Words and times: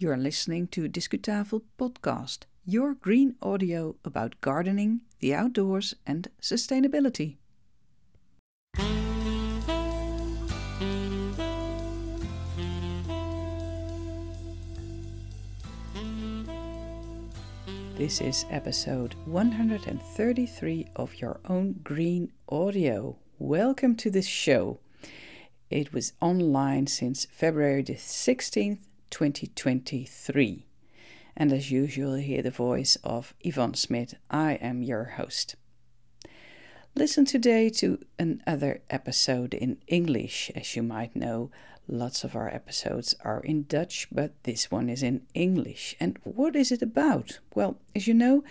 You're 0.00 0.16
listening 0.16 0.68
to 0.68 0.88
Discutafel 0.88 1.62
Podcast, 1.76 2.44
your 2.64 2.94
green 2.94 3.34
audio 3.42 3.96
about 4.04 4.40
gardening, 4.40 5.00
the 5.18 5.34
outdoors, 5.34 5.92
and 6.06 6.28
sustainability. 6.40 7.38
This 17.96 18.20
is 18.20 18.44
episode 18.52 19.16
133 19.24 20.86
of 20.94 21.16
Your 21.16 21.40
Own 21.48 21.80
Green 21.82 22.30
Audio. 22.48 23.16
Welcome 23.40 23.96
to 23.96 24.12
this 24.12 24.28
show. 24.28 24.78
It 25.70 25.92
was 25.92 26.12
online 26.20 26.86
since 26.86 27.26
February 27.32 27.82
the 27.82 27.94
16th, 27.94 28.78
2023. 29.10 30.66
And 31.36 31.52
as 31.52 31.70
usual, 31.70 32.14
hear 32.14 32.42
the 32.42 32.50
voice 32.50 32.96
of 33.04 33.34
Yvonne 33.40 33.74
Smith. 33.74 34.14
I 34.30 34.54
am 34.54 34.82
your 34.82 35.04
host. 35.16 35.54
Listen 36.94 37.24
today 37.24 37.70
to 37.70 38.00
another 38.18 38.82
episode 38.90 39.54
in 39.54 39.78
English. 39.86 40.50
As 40.56 40.74
you 40.74 40.82
might 40.82 41.14
know, 41.14 41.50
lots 41.86 42.24
of 42.24 42.34
our 42.34 42.48
episodes 42.48 43.14
are 43.20 43.40
in 43.40 43.66
Dutch, 43.68 44.08
but 44.10 44.32
this 44.42 44.70
one 44.70 44.88
is 44.88 45.02
in 45.02 45.26
English. 45.32 45.94
And 46.00 46.18
what 46.24 46.56
is 46.56 46.72
it 46.72 46.82
about? 46.82 47.38
Well, 47.54 47.78
as 47.94 48.08
you 48.08 48.14
know, 48.14 48.42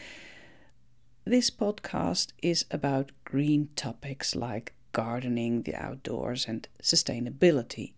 this 1.26 1.49
podcast 1.49 2.32
is 2.41 2.63
about 2.71 3.12
green 3.26 3.68
topics 3.76 4.34
like 4.34 4.76
gardening, 4.94 5.63
the 5.63 5.76
outdoors, 5.76 6.46
and 6.48 6.68
sustainability. 6.82 7.96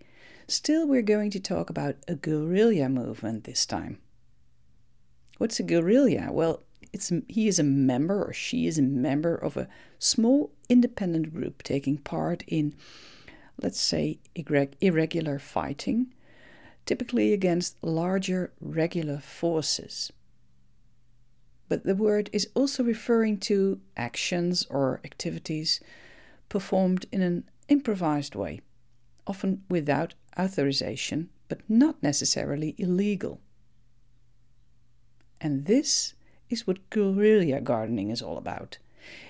Still, 0.50 0.88
we're 0.88 1.04
going 1.04 1.30
to 1.30 1.40
talk 1.40 1.70
about 1.70 1.98
a 2.08 2.16
guerrilla 2.16 2.90
movement 2.90 3.44
this 3.44 3.68
time. 3.68 4.00
What's 5.38 5.60
a 5.60 5.64
guerrilla? 5.64 6.32
Well, 6.32 6.64
it's, 6.92 7.12
he 7.28 7.48
is 7.48 7.60
a 7.60 7.64
member 7.64 8.24
or 8.24 8.34
she 8.34 8.66
is 8.66 8.80
a 8.80 8.82
member 8.82 9.36
of 9.36 9.58
a 9.58 9.68
small 10.00 10.52
independent 10.68 11.36
group 11.36 11.62
taking 11.62 12.00
part 12.00 12.44
in, 12.48 12.74
let's 13.62 13.80
say, 13.80 14.18
irregular 14.34 15.38
fighting, 15.38 16.16
typically 16.88 17.32
against 17.32 17.78
larger 17.84 18.52
regular 18.60 19.20
forces. 19.20 20.12
But 21.68 21.84
the 21.84 21.94
word 21.94 22.28
is 22.34 22.50
also 22.56 22.84
referring 22.84 23.38
to 23.42 23.82
actions 23.96 24.66
or 24.72 25.00
activities 25.04 25.80
performed 26.50 27.06
in 27.12 27.22
an 27.22 27.44
improvised 27.68 28.34
way, 28.34 28.62
often 29.28 29.62
without 29.70 30.16
authorization, 30.40 31.30
but 31.50 31.62
not 31.68 32.02
necessarily 32.02 32.76
illegal. 32.78 33.42
And 35.42 35.66
this 35.66 36.14
is 36.50 36.66
what 36.66 36.90
guerrilla 36.90 37.62
gardening 37.62 38.10
is 38.10 38.22
all 38.22 38.38
about. 38.38 38.78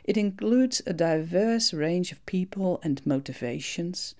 It 0.03 0.17
includes 0.17 0.81
a 0.85 0.93
diverse 0.93 1.73
range 1.73 2.11
of 2.11 2.25
people 2.25 2.79
and 2.83 3.05
motivations, 3.05 4.15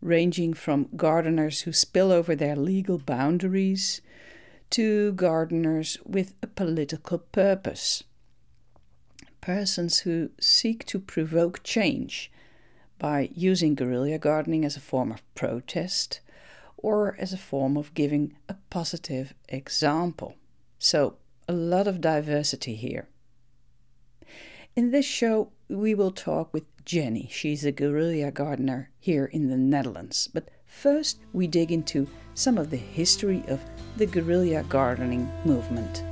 ranging 0.00 0.54
from 0.54 0.88
gardeners 0.96 1.62
who 1.62 1.72
spill 1.72 2.12
over 2.12 2.34
their 2.36 2.56
legal 2.56 2.98
boundaries 2.98 4.00
to 4.70 5.12
gardeners 5.12 5.98
with 6.04 6.34
a 6.42 6.46
political 6.46 7.18
purpose. 7.18 8.04
Persons 9.40 10.00
who 10.00 10.30
seek 10.40 10.84
to 10.86 10.98
provoke 10.98 11.62
change 11.62 12.30
by 12.98 13.30
using 13.34 13.74
guerrilla 13.74 14.18
gardening 14.18 14.64
as 14.64 14.76
a 14.76 14.80
form 14.80 15.12
of 15.12 15.22
protest 15.34 16.20
or 16.76 17.16
as 17.18 17.32
a 17.32 17.38
form 17.38 17.76
of 17.76 17.94
giving 17.94 18.36
a 18.48 18.56
positive 18.70 19.34
example. 19.48 20.36
So, 20.78 21.16
a 21.48 21.52
lot 21.52 21.86
of 21.86 22.00
diversity 22.00 22.74
here. 22.74 23.08
In 24.74 24.90
this 24.90 25.06
show, 25.06 25.52
we 25.68 25.94
will 25.94 26.10
talk 26.10 26.52
with 26.52 26.64
Jenny. 26.84 27.28
She's 27.32 27.64
a 27.64 27.72
guerrilla 27.72 28.30
gardener 28.30 28.90
here 28.98 29.26
in 29.26 29.48
the 29.48 29.56
Netherlands. 29.56 30.28
But 30.32 30.50
first, 30.66 31.18
we 31.32 31.46
dig 31.46 31.72
into 31.72 32.06
some 32.34 32.58
of 32.58 32.70
the 32.70 32.76
history 32.76 33.42
of 33.48 33.60
the 33.96 34.06
guerrilla 34.06 34.62
gardening 34.64 35.30
movement. 35.44 36.04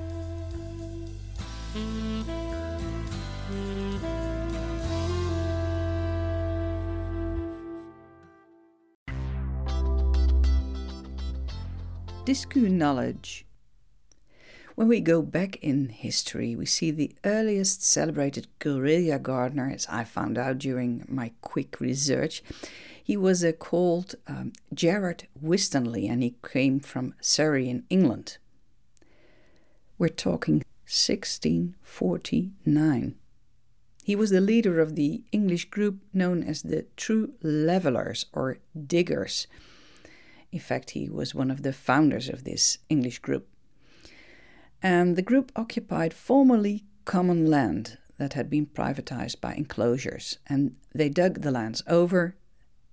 Discu 12.24 12.70
knowledge. 12.70 13.44
When 14.76 14.88
we 14.88 15.02
go 15.02 15.20
back 15.20 15.56
in 15.56 15.90
history, 15.90 16.56
we 16.56 16.64
see 16.64 16.90
the 16.90 17.14
earliest 17.22 17.84
celebrated 17.84 18.46
guerrilla 18.58 19.18
gardener, 19.18 19.70
as 19.70 19.86
I 19.90 20.04
found 20.04 20.38
out 20.38 20.56
during 20.56 21.04
my 21.06 21.32
quick 21.42 21.80
research. 21.80 22.42
He 23.02 23.18
was 23.18 23.44
uh, 23.44 23.52
called 23.52 24.14
um, 24.26 24.54
Gerrard 24.72 25.28
and 25.42 26.22
he 26.22 26.34
came 26.50 26.80
from 26.80 27.12
Surrey 27.20 27.68
in 27.68 27.84
England. 27.90 28.38
We're 29.98 30.08
talking 30.08 30.64
1649. 30.86 33.16
He 34.02 34.16
was 34.16 34.30
the 34.30 34.40
leader 34.40 34.80
of 34.80 34.96
the 34.96 35.24
English 35.30 35.68
group 35.68 35.98
known 36.14 36.42
as 36.42 36.62
the 36.62 36.86
True 36.96 37.34
Levelers 37.42 38.24
or 38.32 38.60
Diggers 38.74 39.46
in 40.54 40.60
fact, 40.60 40.90
he 40.90 41.08
was 41.08 41.34
one 41.34 41.50
of 41.50 41.64
the 41.64 41.72
founders 41.72 42.28
of 42.28 42.44
this 42.44 42.78
English 42.88 43.18
group. 43.18 43.48
And 44.80 45.16
the 45.16 45.28
group 45.30 45.50
occupied 45.56 46.14
formerly 46.14 46.84
common 47.04 47.50
land 47.50 47.98
that 48.18 48.34
had 48.34 48.48
been 48.48 48.66
privatized 48.66 49.40
by 49.40 49.54
enclosures, 49.54 50.38
and 50.46 50.76
they 50.94 51.08
dug 51.08 51.40
the 51.40 51.50
lands 51.50 51.82
over, 51.88 52.36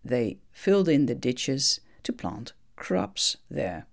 they 0.03 0.39
filled 0.51 0.89
in 0.89 1.05
the 1.05 1.13
ditches 1.13 1.81
to 2.01 2.11
plant 2.11 2.53
crops 2.75 3.37
there. 3.47 3.85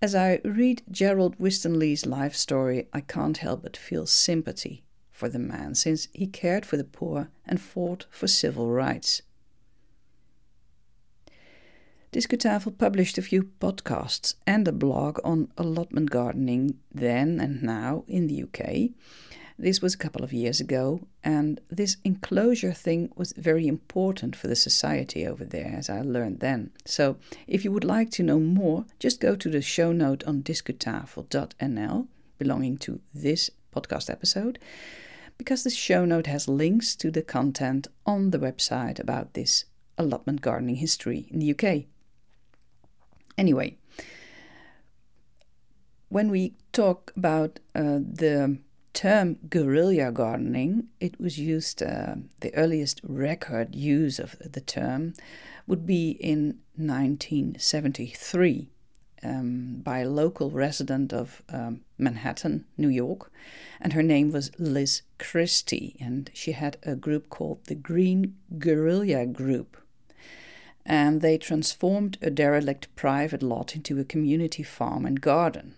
As 0.00 0.14
I 0.14 0.40
read 0.44 0.82
Gerrard 0.88 1.34
Winstanley's 1.40 2.06
life 2.06 2.36
story, 2.36 2.86
I 2.92 3.00
can't 3.00 3.38
help 3.38 3.64
but 3.64 3.76
feel 3.76 4.06
sympathy 4.06 4.84
for 5.10 5.28
the 5.28 5.40
man, 5.40 5.74
since 5.74 6.06
he 6.12 6.28
cared 6.28 6.64
for 6.64 6.76
the 6.76 6.84
poor 6.84 7.30
and 7.44 7.60
fought 7.60 8.06
for 8.08 8.28
civil 8.28 8.70
rights. 8.70 9.22
Discutafel 12.14 12.78
published 12.78 13.18
a 13.18 13.22
few 13.22 13.50
podcasts 13.60 14.36
and 14.46 14.68
a 14.68 14.72
blog 14.72 15.18
on 15.24 15.48
allotment 15.58 16.10
gardening 16.10 16.78
then 16.92 17.40
and 17.40 17.60
now 17.60 18.04
in 18.06 18.28
the 18.28 18.44
UK. 18.44 18.90
This 19.58 19.82
was 19.82 19.94
a 19.94 19.98
couple 19.98 20.22
of 20.22 20.32
years 20.32 20.60
ago, 20.60 21.08
and 21.24 21.60
this 21.68 21.96
enclosure 22.04 22.72
thing 22.72 23.10
was 23.16 23.32
very 23.32 23.66
important 23.66 24.36
for 24.36 24.46
the 24.46 24.54
society 24.54 25.26
over 25.26 25.44
there, 25.44 25.74
as 25.76 25.90
I 25.90 26.02
learned 26.02 26.38
then. 26.38 26.70
So, 26.84 27.16
if 27.48 27.64
you 27.64 27.72
would 27.72 27.82
like 27.82 28.12
to 28.12 28.22
know 28.22 28.38
more, 28.38 28.84
just 29.00 29.20
go 29.20 29.34
to 29.34 29.50
the 29.50 29.60
show 29.60 29.90
note 29.90 30.22
on 30.22 30.44
discutafel.nl, 30.44 32.06
belonging 32.38 32.78
to 32.78 33.00
this 33.12 33.50
podcast 33.74 34.08
episode, 34.08 34.60
because 35.36 35.64
the 35.64 35.70
show 35.70 36.04
note 36.04 36.28
has 36.28 36.46
links 36.46 36.94
to 36.94 37.10
the 37.10 37.22
content 37.22 37.88
on 38.06 38.30
the 38.30 38.38
website 38.38 39.00
about 39.00 39.34
this 39.34 39.64
allotment 39.98 40.42
gardening 40.42 40.76
history 40.76 41.26
in 41.32 41.40
the 41.40 41.50
UK. 41.50 41.86
Anyway, 43.36 43.76
when 46.08 46.30
we 46.30 46.54
talk 46.72 47.12
about 47.16 47.58
uh, 47.74 47.98
the 47.98 48.58
term 48.92 49.36
guerrilla 49.50 50.12
gardening, 50.12 50.88
it 51.00 51.18
was 51.20 51.38
used, 51.38 51.82
uh, 51.82 52.14
the 52.40 52.54
earliest 52.54 53.00
record 53.02 53.74
use 53.74 54.18
of 54.18 54.36
the 54.40 54.60
term 54.60 55.14
would 55.66 55.84
be 55.86 56.10
in 56.10 56.58
1973 56.76 58.70
um, 59.24 59.80
by 59.82 60.00
a 60.00 60.08
local 60.08 60.50
resident 60.50 61.12
of 61.12 61.42
um, 61.48 61.80
Manhattan, 61.98 62.66
New 62.76 62.88
York, 62.88 63.32
and 63.80 63.92
her 63.94 64.02
name 64.02 64.30
was 64.30 64.50
Liz 64.58 65.02
Christie, 65.18 65.96
and 65.98 66.30
she 66.34 66.52
had 66.52 66.76
a 66.84 66.94
group 66.94 67.28
called 67.30 67.64
the 67.64 67.74
Green 67.74 68.36
Guerrilla 68.58 69.26
Group 69.26 69.76
and 70.86 71.20
they 71.20 71.38
transformed 71.38 72.18
a 72.20 72.30
derelict 72.30 72.94
private 72.94 73.42
lot 73.42 73.74
into 73.74 73.98
a 73.98 74.04
community 74.04 74.62
farm 74.62 75.06
and 75.06 75.20
garden. 75.20 75.74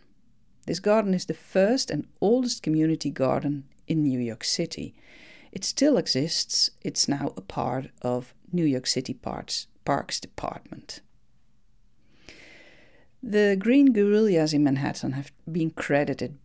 This 0.67 0.81
garden 0.81 1.15
is 1.15 1.27
the 1.27 1.35
first 1.35 1.91
and 1.91 2.09
oldest 2.21 2.63
community 2.63 3.11
garden 3.11 3.65
in 3.87 4.03
New 4.03 4.19
York 4.19 4.43
City. 4.43 4.95
It 5.53 5.65
still 5.65 5.97
exists, 5.97 6.71
it's 6.83 7.09
now 7.09 7.33
a 7.37 7.41
part 7.41 7.91
of 8.03 8.35
New 8.53 8.65
York 8.65 8.87
City 8.87 9.15
Parks, 9.15 9.69
Parks 9.85 10.19
Department. 10.19 11.01
The 13.23 13.57
Green 13.59 13.93
Guerrillas 13.93 14.53
in 14.53 14.65
Manhattan 14.65 15.13
have 15.13 15.33
been 15.51 15.71
credited 15.71 16.39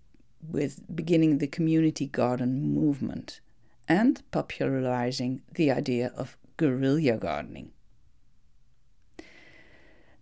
with 0.48 0.84
beginning 0.96 1.38
the 1.38 1.48
community 1.48 2.08
garden 2.08 2.74
movement 2.74 3.42
and 3.88 4.22
popularizing 4.32 5.42
the 5.54 5.72
idea 5.72 6.12
of 6.16 6.38
guerrilla 6.58 7.18
gardening. 7.18 7.72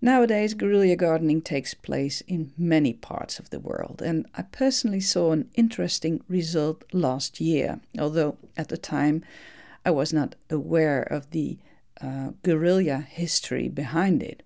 Nowadays, 0.01 0.53
guerrilla 0.53 0.95
gardening 0.95 1.41
takes 1.41 1.73
place 1.73 2.21
in 2.21 2.53
many 2.57 2.93
parts 2.93 3.37
of 3.37 3.49
the 3.49 3.59
world, 3.59 4.01
and 4.01 4.25
I 4.33 4.43
personally 4.43 5.01
saw 5.01 5.33
an 5.33 5.49
interesting 5.55 6.23
result 6.29 6.85
last 6.93 7.41
year, 7.41 7.81
although 7.99 8.37
at 8.55 8.69
the 8.69 8.77
time 8.77 9.25
I 9.85 9.91
was 9.91 10.13
not 10.13 10.35
aware 10.49 11.01
of 11.01 11.31
the 11.31 11.57
uh, 11.99 12.31
guerrilla 12.43 12.99
history 12.99 13.67
behind 13.67 14.23
it. 14.23 14.41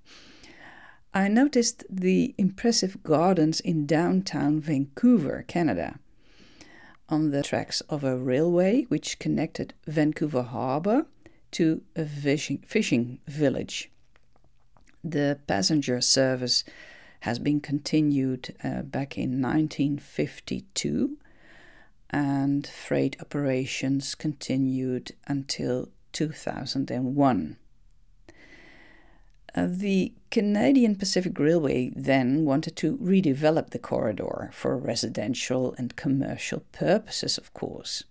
I 1.13 1.27
noticed 1.27 1.83
the 1.87 2.33
impressive 2.39 3.03
gardens 3.03 3.59
in 3.59 3.85
downtown 3.85 4.59
Vancouver, 4.59 5.45
Canada, 5.47 5.99
on 7.07 7.29
the 7.29 7.43
tracks 7.43 7.81
of 7.81 8.03
a 8.03 8.17
railway 8.17 8.83
which 8.83 9.19
connected 9.19 9.75
Vancouver 9.85 10.41
Harbor 10.41 11.05
to 11.51 11.83
a 11.95 12.05
fishing, 12.05 12.63
fishing 12.65 13.19
village 13.27 13.91
the 15.03 15.39
passenger 15.47 15.99
service 16.01 16.63
has 17.21 17.39
been 17.39 17.59
continued 17.59 18.55
uh, 18.63 18.81
back 18.81 19.17
in 19.17 19.41
1952 19.41 21.17
and 22.09 22.67
freight 22.67 23.17
operations 23.19 24.13
continued 24.15 25.11
until 25.27 25.89
2001. 26.11 27.57
Uh, 29.55 29.67
the 29.69 30.13
Canadian 30.31 30.95
Pacific 30.95 31.37
Railway 31.37 31.91
then 31.95 32.43
wanted 32.43 32.75
to 32.77 32.97
redevelop 32.97 33.69
the 33.69 33.79
corridor 33.79 34.49
for 34.53 34.77
residential 34.77 35.75
and 35.77 35.95
commercial 35.95 36.63
purposes, 36.71 37.37
of 37.37 37.53
course. 37.53 38.03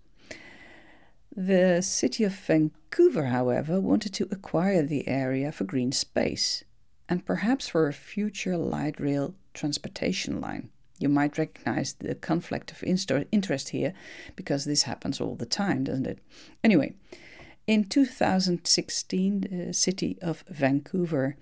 The 1.35 1.81
city 1.81 2.23
of 2.23 2.33
Vancouver, 2.33 3.25
however, 3.25 3.79
wanted 3.79 4.13
to 4.15 4.27
acquire 4.31 4.83
the 4.83 5.07
area 5.07 5.51
for 5.51 5.63
green 5.63 5.91
space 5.91 6.63
and 7.13 7.27
perhaps 7.27 7.67
for 7.67 7.87
a 7.87 7.93
future 7.93 8.57
light 8.57 8.99
rail 8.99 9.35
transportation 9.53 10.41
line. 10.41 10.71
You 10.97 11.09
might 11.09 11.37
recognize 11.37 11.93
the 11.93 12.15
conflict 12.15 12.71
of 12.71 12.83
interest 12.83 13.69
here 13.69 13.93
because 14.35 14.65
this 14.65 14.83
happens 14.83 15.21
all 15.21 15.35
the 15.35 15.45
time, 15.45 15.83
doesn't 15.83 16.07
it? 16.07 16.17
Anyway, 16.63 16.95
in 17.67 17.83
2016, 17.83 19.41
the 19.41 19.73
city 19.75 20.17
of 20.23 20.43
Vancouver 20.49 21.37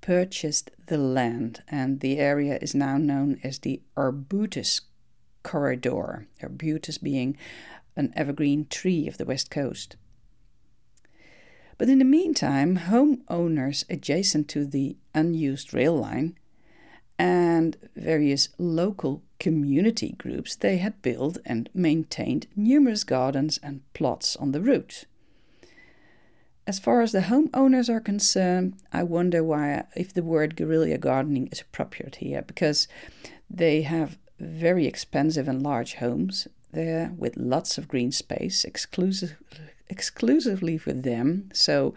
purchased 0.00 0.70
the 0.86 0.96
land, 0.96 1.64
and 1.66 1.98
the 1.98 2.20
area 2.20 2.56
is 2.62 2.72
now 2.72 2.96
known 2.96 3.40
as 3.42 3.58
the 3.58 3.82
Arbutus 3.96 4.82
Corridor, 5.42 6.28
arbutus 6.40 6.98
being 6.98 7.36
an 7.96 8.12
evergreen 8.14 8.64
tree 8.66 9.08
of 9.08 9.18
the 9.18 9.24
west 9.24 9.50
coast. 9.50 9.96
But 11.78 11.88
in 11.88 11.98
the 11.98 12.04
meantime, 12.04 12.76
homeowners 12.76 13.84
adjacent 13.90 14.48
to 14.48 14.64
the 14.64 14.96
unused 15.14 15.74
rail 15.74 15.96
line 15.96 16.38
and 17.18 17.76
various 17.94 18.48
local 18.58 19.22
community 19.38 20.14
groups, 20.18 20.56
they 20.56 20.78
had 20.78 21.02
built 21.02 21.38
and 21.44 21.68
maintained 21.74 22.46
numerous 22.56 23.04
gardens 23.04 23.58
and 23.62 23.80
plots 23.92 24.36
on 24.36 24.52
the 24.52 24.60
route. 24.60 25.04
As 26.66 26.78
far 26.78 27.00
as 27.00 27.12
the 27.12 27.20
homeowners 27.20 27.88
are 27.88 28.00
concerned, 28.00 28.74
I 28.92 29.02
wonder 29.04 29.44
why 29.44 29.84
if 29.94 30.12
the 30.12 30.22
word 30.22 30.56
guerrilla 30.56 30.98
gardening 30.98 31.48
is 31.52 31.60
appropriate 31.60 32.16
here 32.16 32.42
because 32.42 32.88
they 33.48 33.82
have 33.82 34.18
very 34.40 34.86
expensive 34.86 35.46
and 35.46 35.62
large 35.62 35.94
homes 35.94 36.48
there 36.72 37.12
with 37.16 37.36
lots 37.36 37.78
of 37.78 37.88
green 37.88 38.10
space 38.10 38.64
exclusive, 38.64 39.36
exclusively 39.88 40.78
for 40.78 40.92
them, 40.92 41.50
so 41.52 41.94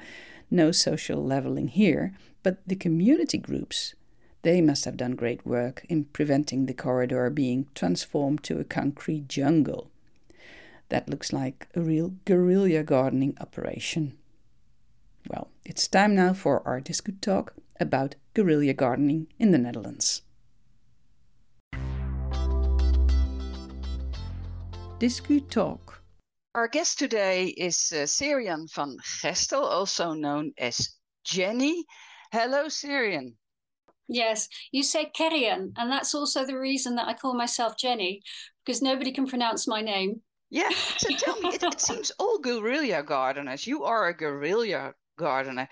no 0.51 0.71
social 0.71 1.23
leveling 1.23 1.67
here, 1.67 2.13
but 2.43 2.57
the 2.67 2.75
community 2.75 3.37
groups. 3.37 3.95
They 4.41 4.61
must 4.61 4.85
have 4.85 4.97
done 4.97 5.15
great 5.15 5.45
work 5.45 5.85
in 5.89 6.05
preventing 6.05 6.65
the 6.65 6.73
corridor 6.73 7.29
being 7.29 7.67
transformed 7.75 8.43
to 8.43 8.59
a 8.59 8.63
concrete 8.63 9.27
jungle. 9.27 9.91
That 10.87 11.09
looks 11.09 11.33
like 11.33 11.67
a 11.75 11.81
real 11.81 12.13
guerrilla 12.25 12.83
gardening 12.83 13.37
operation. 13.39 14.17
Well, 15.29 15.49
it's 15.65 15.87
time 15.87 16.15
now 16.15 16.33
for 16.33 16.65
our 16.67 16.79
Discu 16.79 17.19
talk 17.21 17.53
about 17.79 18.15
guerrilla 18.33 18.73
gardening 18.73 19.27
in 19.37 19.51
the 19.51 19.57
Netherlands. 19.57 20.21
Discu 24.99 25.47
talk 25.49 25.98
our 26.59 26.67
guest 26.67 26.99
today 26.99 27.45
is 27.45 27.93
uh, 27.95 28.03
Sirian 28.03 28.67
van 28.75 28.97
Gestel, 29.21 29.61
also 29.61 30.11
known 30.11 30.51
as 30.57 30.89
Jenny. 31.23 31.85
Hello, 32.33 32.65
Sirian. 32.65 33.35
Yes, 34.09 34.49
you 34.73 34.83
say 34.83 35.09
Kerian, 35.17 35.71
and 35.77 35.89
that's 35.89 36.13
also 36.13 36.45
the 36.45 36.59
reason 36.59 36.95
that 36.95 37.07
I 37.07 37.13
call 37.13 37.33
myself 37.33 37.77
Jenny, 37.77 38.21
because 38.65 38.81
nobody 38.81 39.13
can 39.13 39.25
pronounce 39.25 39.69
my 39.69 39.79
name. 39.79 40.21
Yeah, 40.49 40.69
so 40.97 41.07
tell 41.15 41.39
me, 41.39 41.51
it, 41.53 41.63
it 41.63 41.79
seems 41.79 42.11
all 42.19 42.39
guerrilla 42.39 43.03
gardeners, 43.03 43.65
you 43.65 43.85
are 43.85 44.09
a 44.09 44.17
guerrilla 44.17 44.95
gardener, 45.17 45.69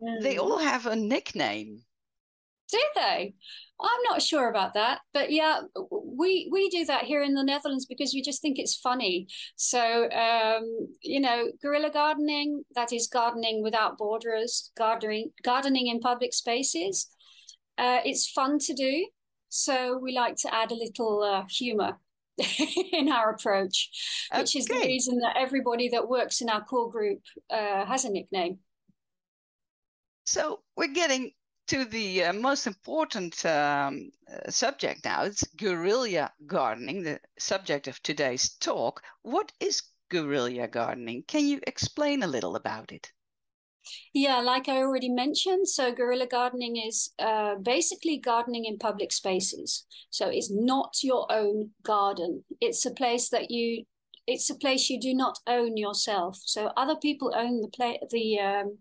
mm. 0.00 0.22
they 0.22 0.38
all 0.38 0.58
have 0.58 0.86
a 0.86 0.94
nickname. 0.94 1.82
Do 2.70 2.80
they? 2.96 3.34
I'm 3.80 4.02
not 4.10 4.20
sure 4.20 4.50
about 4.50 4.74
that, 4.74 5.00
but 5.14 5.30
yeah, 5.30 5.60
we 5.90 6.48
we 6.50 6.68
do 6.68 6.84
that 6.86 7.04
here 7.04 7.22
in 7.22 7.34
the 7.34 7.44
Netherlands 7.44 7.86
because 7.86 8.12
we 8.12 8.22
just 8.22 8.42
think 8.42 8.58
it's 8.58 8.74
funny. 8.74 9.28
So 9.56 10.10
um, 10.10 10.88
you 11.00 11.20
know, 11.20 11.46
guerrilla 11.62 11.90
gardening 11.90 12.64
that 12.74 12.92
is 12.92 13.06
gardening 13.06 13.62
without 13.62 13.96
borders, 13.96 14.72
gardening 14.76 15.30
gardening 15.44 15.86
in 15.86 16.00
public 16.00 16.34
spaces. 16.34 17.08
Uh, 17.78 18.00
it's 18.04 18.28
fun 18.28 18.58
to 18.58 18.74
do, 18.74 19.06
so 19.48 19.96
we 19.98 20.12
like 20.12 20.36
to 20.36 20.52
add 20.52 20.72
a 20.72 20.74
little 20.74 21.22
uh, 21.22 21.44
humor 21.48 21.98
in 22.92 23.08
our 23.10 23.30
approach, 23.30 23.90
which 24.36 24.56
okay. 24.56 24.58
is 24.58 24.66
the 24.66 24.74
reason 24.74 25.18
that 25.18 25.36
everybody 25.36 25.88
that 25.90 26.08
works 26.08 26.40
in 26.40 26.48
our 26.48 26.64
core 26.64 26.90
group 26.90 27.20
uh, 27.50 27.86
has 27.86 28.04
a 28.04 28.10
nickname. 28.10 28.58
So 30.24 30.60
we're 30.76 30.92
getting 30.92 31.30
to 31.68 31.84
the 31.84 32.24
uh, 32.24 32.32
most 32.32 32.66
important 32.66 33.44
um, 33.46 34.10
uh, 34.32 34.50
subject 34.50 35.04
now. 35.04 35.24
It's 35.24 35.44
guerrilla 35.56 36.32
gardening, 36.46 37.02
the 37.02 37.20
subject 37.38 37.88
of 37.88 38.02
today's 38.02 38.50
talk. 38.56 39.02
What 39.22 39.52
is 39.60 39.82
guerrilla 40.10 40.68
gardening? 40.68 41.24
Can 41.28 41.46
you 41.46 41.60
explain 41.66 42.22
a 42.22 42.26
little 42.26 42.56
about 42.56 42.92
it? 42.92 43.12
Yeah, 44.12 44.40
like 44.40 44.68
I 44.68 44.78
already 44.78 45.08
mentioned, 45.08 45.68
so 45.68 45.92
guerrilla 45.92 46.26
gardening 46.26 46.76
is 46.76 47.10
uh, 47.18 47.54
basically 47.56 48.18
gardening 48.18 48.64
in 48.64 48.78
public 48.78 49.12
spaces. 49.12 49.86
So 50.10 50.28
it's 50.28 50.50
not 50.50 50.96
your 51.02 51.30
own 51.30 51.70
garden. 51.82 52.44
It's 52.60 52.84
a 52.84 52.90
place 52.90 53.30
that 53.30 53.50
you, 53.50 53.84
it's 54.26 54.50
a 54.50 54.56
place 54.56 54.90
you 54.90 55.00
do 55.00 55.14
not 55.14 55.38
own 55.46 55.76
yourself. 55.76 56.38
So 56.44 56.70
other 56.76 56.96
people 56.96 57.32
own 57.34 57.62
the 57.62 57.68
play, 57.68 57.98
the 58.10 58.40
um, 58.40 58.78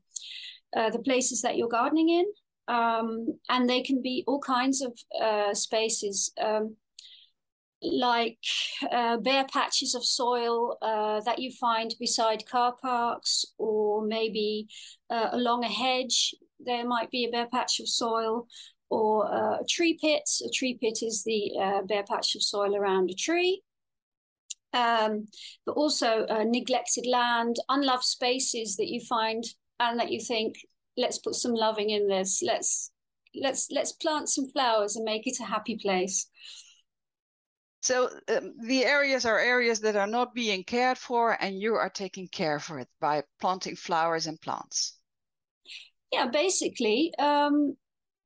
uh, 0.75 0.89
the 0.89 1.00
places 1.00 1.41
that 1.41 1.56
you're 1.56 1.70
gardening 1.70 2.10
in, 2.10 2.25
um, 2.68 3.40
and 3.50 3.70
they 3.70 3.82
can 3.82 4.02
be 4.02 4.24
all 4.28 4.40
kinds 4.40 4.82
of 4.82 4.98
uh, 5.22 5.54
spaces. 5.54 6.32
Um, 6.42 6.76
like 7.84 8.40
uh, 8.92 9.18
bare 9.18 9.46
patches 9.46 9.94
of 9.94 10.04
soil 10.04 10.78
uh, 10.82 11.22
that 11.22 11.40
you 11.40 11.52
find 11.52 11.94
beside 12.00 12.48
car 12.48 12.76
parks, 12.82 13.46
or 13.58 14.04
maybe 14.04 14.68
uh, 15.10 15.30
along 15.32 15.64
a 15.64 15.70
hedge, 15.70 16.34
there 16.60 16.88
might 16.88 17.12
be 17.12 17.26
a 17.26 17.30
bare 17.30 17.48
patch 17.48 17.80
of 17.80 17.88
soil, 17.88 18.48
or 18.90 19.32
uh, 19.32 19.60
a 19.60 19.66
tree 19.70 19.98
pit. 20.00 20.28
A 20.46 20.50
tree 20.50 20.78
pit 20.82 21.00
is 21.02 21.24
the 21.24 21.52
uh, 21.60 21.82
bare 21.84 22.04
patch 22.04 22.36
of 22.36 22.42
soil 22.42 22.76
around 22.76 23.12
a 23.12 23.14
tree. 23.14 23.62
Um, 24.74 25.28
but 25.66 25.74
also 25.74 26.26
uh, 26.28 26.44
neglected 26.44 27.06
land, 27.08 27.56
unloved 27.70 28.04
spaces 28.04 28.76
that 28.76 28.88
you 28.88 29.00
find 29.00 29.44
and 29.80 30.00
that 30.00 30.12
you 30.12 30.20
think 30.20 30.56
let's 30.98 31.20
put 31.20 31.36
some 31.36 31.54
loving 31.54 31.89
in 31.92 32.08
this. 32.08 32.42
Let's 32.44 32.92
let's 33.36 33.70
let's 33.72 33.92
plant 33.94 34.30
some 34.30 34.50
flowers 34.50 34.96
and 34.96 35.06
make 35.06 35.27
it 35.27 35.39
a 35.39 35.46
happy 35.46 35.77
place. 35.77 36.27
So 37.82 38.10
um, 38.27 38.54
the 38.66 38.84
areas 38.84 39.25
are 39.25 39.39
areas 39.39 39.80
that 39.82 39.96
are 39.96 40.08
not 40.08 40.34
being 40.34 40.63
cared 40.63 40.98
for 40.98 41.38
and 41.39 41.62
you 41.62 41.75
are 41.75 41.89
taking 41.89 42.27
care 42.27 42.60
for 42.60 42.80
it 42.80 42.89
by 43.00 43.24
planting 43.39 43.75
flowers 43.75 44.27
and 44.27 44.42
plants. 44.42 44.98
Yeah 46.12 46.27
basically 46.27 47.13
um, 47.20 47.77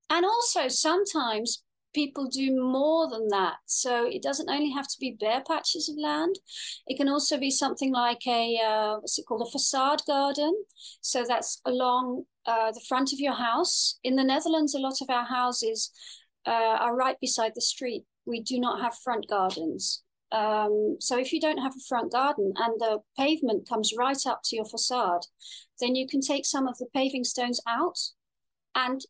and 0.10 0.26
also 0.26 0.68
sometimes 0.68 1.64
people 1.94 2.28
do 2.28 2.56
more 2.56 3.10
than 3.10 3.28
that. 3.30 3.56
So 3.66 4.06
it 4.06 4.22
doesn't 4.22 4.50
only 4.50 4.72
have 4.72 4.88
to 4.88 4.98
be 5.00 5.18
bare 5.20 5.44
patches 5.48 5.90
of 5.90 5.96
land. 5.98 6.36
It 6.88 6.98
can 6.98 7.10
also 7.10 7.38
be 7.38 7.52
something 7.52 7.92
like 7.92 8.26
a 8.28 8.60
uh, 8.64 8.96
what's 9.00 9.18
it 9.20 9.26
called 9.28 9.48
a 9.48 9.52
facade 9.52 10.02
garden. 10.08 10.54
So 11.02 11.24
that's 11.28 11.62
along 11.66 12.24
uh, 12.46 12.72
the 12.72 12.86
front 12.88 13.14
of 13.14 13.20
your 13.20 13.36
house. 13.36 14.00
In 14.04 14.16
the 14.16 14.24
Netherlands, 14.24 14.74
a 14.74 14.80
lot 14.80 15.02
of 15.02 15.10
our 15.10 15.26
houses 15.26 15.92
uh, 16.46 16.78
are 16.80 16.96
right 16.96 17.20
beside 17.20 17.54
the 17.56 17.62
street. 17.62 18.06
We 18.26 18.42
do 18.42 18.60
not 18.60 18.82
have 18.82 18.96
front 19.04 19.28
gardens. 19.28 20.04
Um, 20.32 20.96
so 21.00 21.18
if 21.18 21.34
you 21.34 21.42
don't 21.42 21.58
have 21.58 21.74
a 21.76 21.88
front 21.90 22.14
garden 22.14 22.54
and 22.56 22.80
the 22.80 23.00
pavement 23.18 23.68
comes 23.68 23.92
right 23.98 24.26
up 24.26 24.42
to 24.46 24.56
your 24.56 24.66
facade, 24.66 25.26
then 25.82 25.96
you 25.96 26.08
can 26.08 26.22
take 26.22 26.46
some 26.46 26.68
of 26.68 26.78
the 26.78 26.88
paving 26.94 27.26
stones 27.26 27.60
out 27.68 27.98
and 28.74 29.02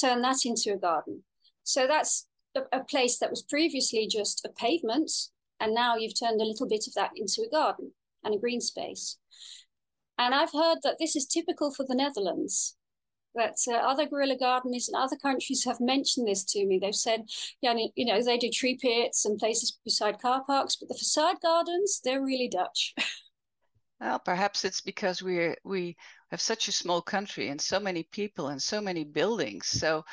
turn 0.00 0.22
that 0.22 0.38
into 0.44 0.72
a 0.72 0.76
garden. 0.76 1.22
So 1.66 1.86
that's 1.88 2.26
a, 2.56 2.60
a 2.72 2.84
place 2.84 3.18
that 3.18 3.30
was 3.30 3.42
previously 3.42 4.06
just 4.06 4.44
a 4.44 4.48
pavement, 4.48 5.10
and 5.60 5.74
now 5.74 5.96
you've 5.96 6.18
turned 6.18 6.40
a 6.40 6.44
little 6.44 6.68
bit 6.68 6.86
of 6.86 6.94
that 6.94 7.10
into 7.16 7.42
a 7.42 7.50
garden 7.50 7.92
and 8.24 8.34
a 8.34 8.38
green 8.38 8.60
space. 8.60 9.18
And 10.16 10.32
I've 10.32 10.52
heard 10.52 10.78
that 10.84 10.96
this 10.98 11.16
is 11.16 11.26
typical 11.26 11.74
for 11.74 11.84
the 11.86 11.94
Netherlands. 11.94 12.76
That 13.34 13.56
uh, 13.68 13.74
other 13.74 14.06
guerrilla 14.06 14.38
gardeners 14.38 14.88
in 14.88 14.94
other 14.94 15.16
countries 15.16 15.64
have 15.64 15.78
mentioned 15.78 16.26
this 16.26 16.42
to 16.52 16.64
me. 16.64 16.78
They've 16.78 16.94
said, 16.94 17.24
yeah, 17.60 17.74
you 17.94 18.06
know, 18.06 18.22
they 18.22 18.38
do 18.38 18.48
tree 18.48 18.78
pits 18.80 19.26
and 19.26 19.38
places 19.38 19.78
beside 19.84 20.22
car 20.22 20.42
parks, 20.46 20.76
but 20.76 20.88
the 20.88 20.94
facade 20.94 21.36
gardens, 21.42 22.00
they're 22.02 22.24
really 22.24 22.48
Dutch. 22.48 22.94
Well, 24.00 24.18
perhaps 24.18 24.64
it's 24.64 24.82
because 24.82 25.22
we're 25.22 25.56
we 25.64 25.96
have 26.30 26.40
such 26.40 26.68
a 26.68 26.72
small 26.72 27.00
country 27.00 27.48
and 27.48 27.60
so 27.60 27.78
many 27.78 28.02
people 28.02 28.48
and 28.48 28.60
so 28.60 28.80
many 28.80 29.04
buildings. 29.04 29.66
So 29.66 30.04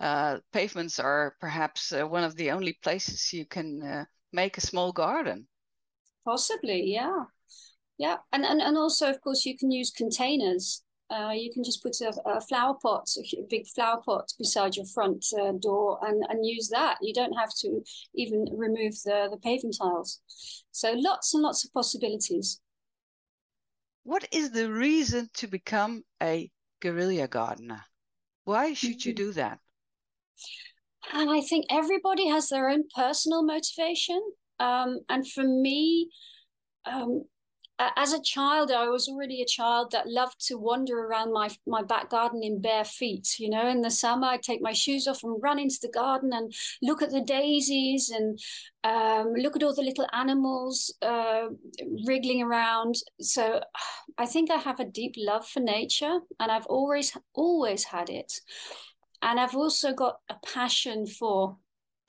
uh, 0.00 0.38
pavements 0.52 0.98
are 0.98 1.36
perhaps 1.40 1.92
uh, 1.92 2.06
one 2.06 2.24
of 2.24 2.36
the 2.36 2.50
only 2.50 2.78
places 2.82 3.32
you 3.32 3.46
can 3.46 3.82
uh, 3.82 4.04
make 4.32 4.58
a 4.58 4.60
small 4.60 4.92
garden. 4.92 5.48
Possibly, 6.24 6.84
yeah, 6.92 7.24
yeah, 7.98 8.16
and 8.32 8.44
and 8.44 8.60
and 8.60 8.76
also 8.76 9.08
of 9.08 9.20
course 9.20 9.46
you 9.46 9.56
can 9.56 9.70
use 9.70 9.90
containers. 9.90 10.82
Uh, 11.08 11.30
you 11.30 11.52
can 11.52 11.62
just 11.62 11.84
put 11.84 11.94
a, 12.00 12.12
a, 12.28 12.40
flower 12.40 12.74
pot, 12.82 13.08
a 13.16 13.42
big 13.48 13.64
flower 13.68 14.02
pot 14.04 14.28
beside 14.40 14.74
your 14.74 14.84
front 14.86 15.24
uh, 15.40 15.52
door 15.62 16.00
and, 16.02 16.24
and 16.28 16.44
use 16.44 16.68
that. 16.68 16.98
You 17.00 17.14
don't 17.14 17.34
have 17.34 17.50
to 17.60 17.80
even 18.16 18.44
remove 18.50 18.94
the, 19.04 19.28
the 19.30 19.36
paving 19.36 19.70
tiles. 19.70 20.20
So 20.72 20.94
lots 20.96 21.32
and 21.32 21.44
lots 21.44 21.64
of 21.64 21.72
possibilities 21.72 22.60
what 24.06 24.24
is 24.30 24.52
the 24.52 24.70
reason 24.70 25.28
to 25.34 25.48
become 25.48 26.04
a 26.22 26.48
guerrilla 26.80 27.26
gardener? 27.26 27.82
Why 28.44 28.72
should 28.72 29.04
you 29.04 29.12
mm-hmm. 29.12 29.24
do 29.24 29.32
that? 29.32 29.58
And 31.12 31.28
I 31.28 31.40
think 31.40 31.66
everybody 31.70 32.28
has 32.28 32.48
their 32.48 32.68
own 32.68 32.84
personal 32.94 33.42
motivation. 33.42 34.22
Um, 34.60 35.00
and 35.08 35.28
for 35.28 35.42
me, 35.42 36.08
um, 36.84 37.24
as 37.78 38.12
a 38.12 38.22
child, 38.22 38.70
I 38.70 38.88
was 38.88 39.08
already 39.08 39.42
a 39.42 39.46
child 39.46 39.90
that 39.92 40.08
loved 40.08 40.46
to 40.46 40.56
wander 40.56 40.98
around 40.98 41.32
my 41.32 41.50
my 41.66 41.82
back 41.82 42.08
garden 42.08 42.42
in 42.42 42.60
bare 42.60 42.84
feet. 42.84 43.38
You 43.38 43.50
know, 43.50 43.68
in 43.68 43.82
the 43.82 43.90
summer, 43.90 44.28
I'd 44.28 44.42
take 44.42 44.62
my 44.62 44.72
shoes 44.72 45.06
off 45.06 45.22
and 45.22 45.42
run 45.42 45.58
into 45.58 45.78
the 45.82 45.88
garden 45.88 46.30
and 46.32 46.52
look 46.82 47.02
at 47.02 47.10
the 47.10 47.20
daisies 47.20 48.10
and 48.10 48.38
um, 48.82 49.34
look 49.34 49.56
at 49.56 49.62
all 49.62 49.74
the 49.74 49.82
little 49.82 50.06
animals 50.12 50.94
uh, 51.02 51.48
wriggling 52.06 52.42
around. 52.42 52.94
So, 53.20 53.60
I 54.16 54.26
think 54.26 54.50
I 54.50 54.56
have 54.56 54.80
a 54.80 54.84
deep 54.84 55.14
love 55.18 55.46
for 55.46 55.60
nature, 55.60 56.20
and 56.40 56.50
I've 56.50 56.66
always 56.66 57.16
always 57.34 57.84
had 57.84 58.08
it. 58.08 58.40
And 59.20 59.38
I've 59.38 59.56
also 59.56 59.92
got 59.92 60.18
a 60.30 60.36
passion 60.54 61.06
for 61.06 61.56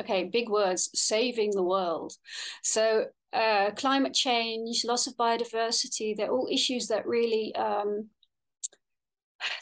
okay, 0.02 0.26
big 0.26 0.50
words, 0.50 0.90
saving 0.94 1.52
the 1.52 1.64
world. 1.64 2.14
So 2.64 3.06
uh, 3.34 3.72
climate 3.72 4.14
change, 4.14 4.84
loss 4.86 5.08
of 5.08 5.18
biodiversity, 5.18 6.16
they're 6.16 6.32
all 6.32 6.48
issues 6.52 6.88
that 6.88 7.06
really 7.06 7.54
um, 7.56 8.10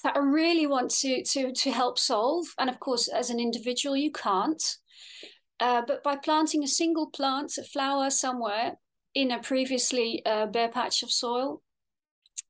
that 0.03 0.15
I 0.15 0.19
really 0.19 0.67
want 0.67 0.91
to 1.01 1.23
to 1.23 1.51
to 1.51 1.71
help 1.71 1.99
solve. 1.99 2.45
And 2.59 2.69
of 2.69 2.79
course, 2.79 3.07
as 3.07 3.29
an 3.29 3.39
individual, 3.39 3.97
you 3.97 4.11
can't. 4.11 4.63
Uh, 5.59 5.81
but 5.87 6.03
by 6.03 6.17
planting 6.17 6.63
a 6.63 6.67
single 6.67 7.07
plant, 7.07 7.57
a 7.57 7.63
flower 7.63 8.09
somewhere 8.09 8.77
in 9.13 9.31
a 9.31 9.39
previously 9.39 10.21
uh, 10.25 10.45
bare 10.47 10.69
patch 10.69 11.01
of 11.01 11.09
soil, 11.09 11.61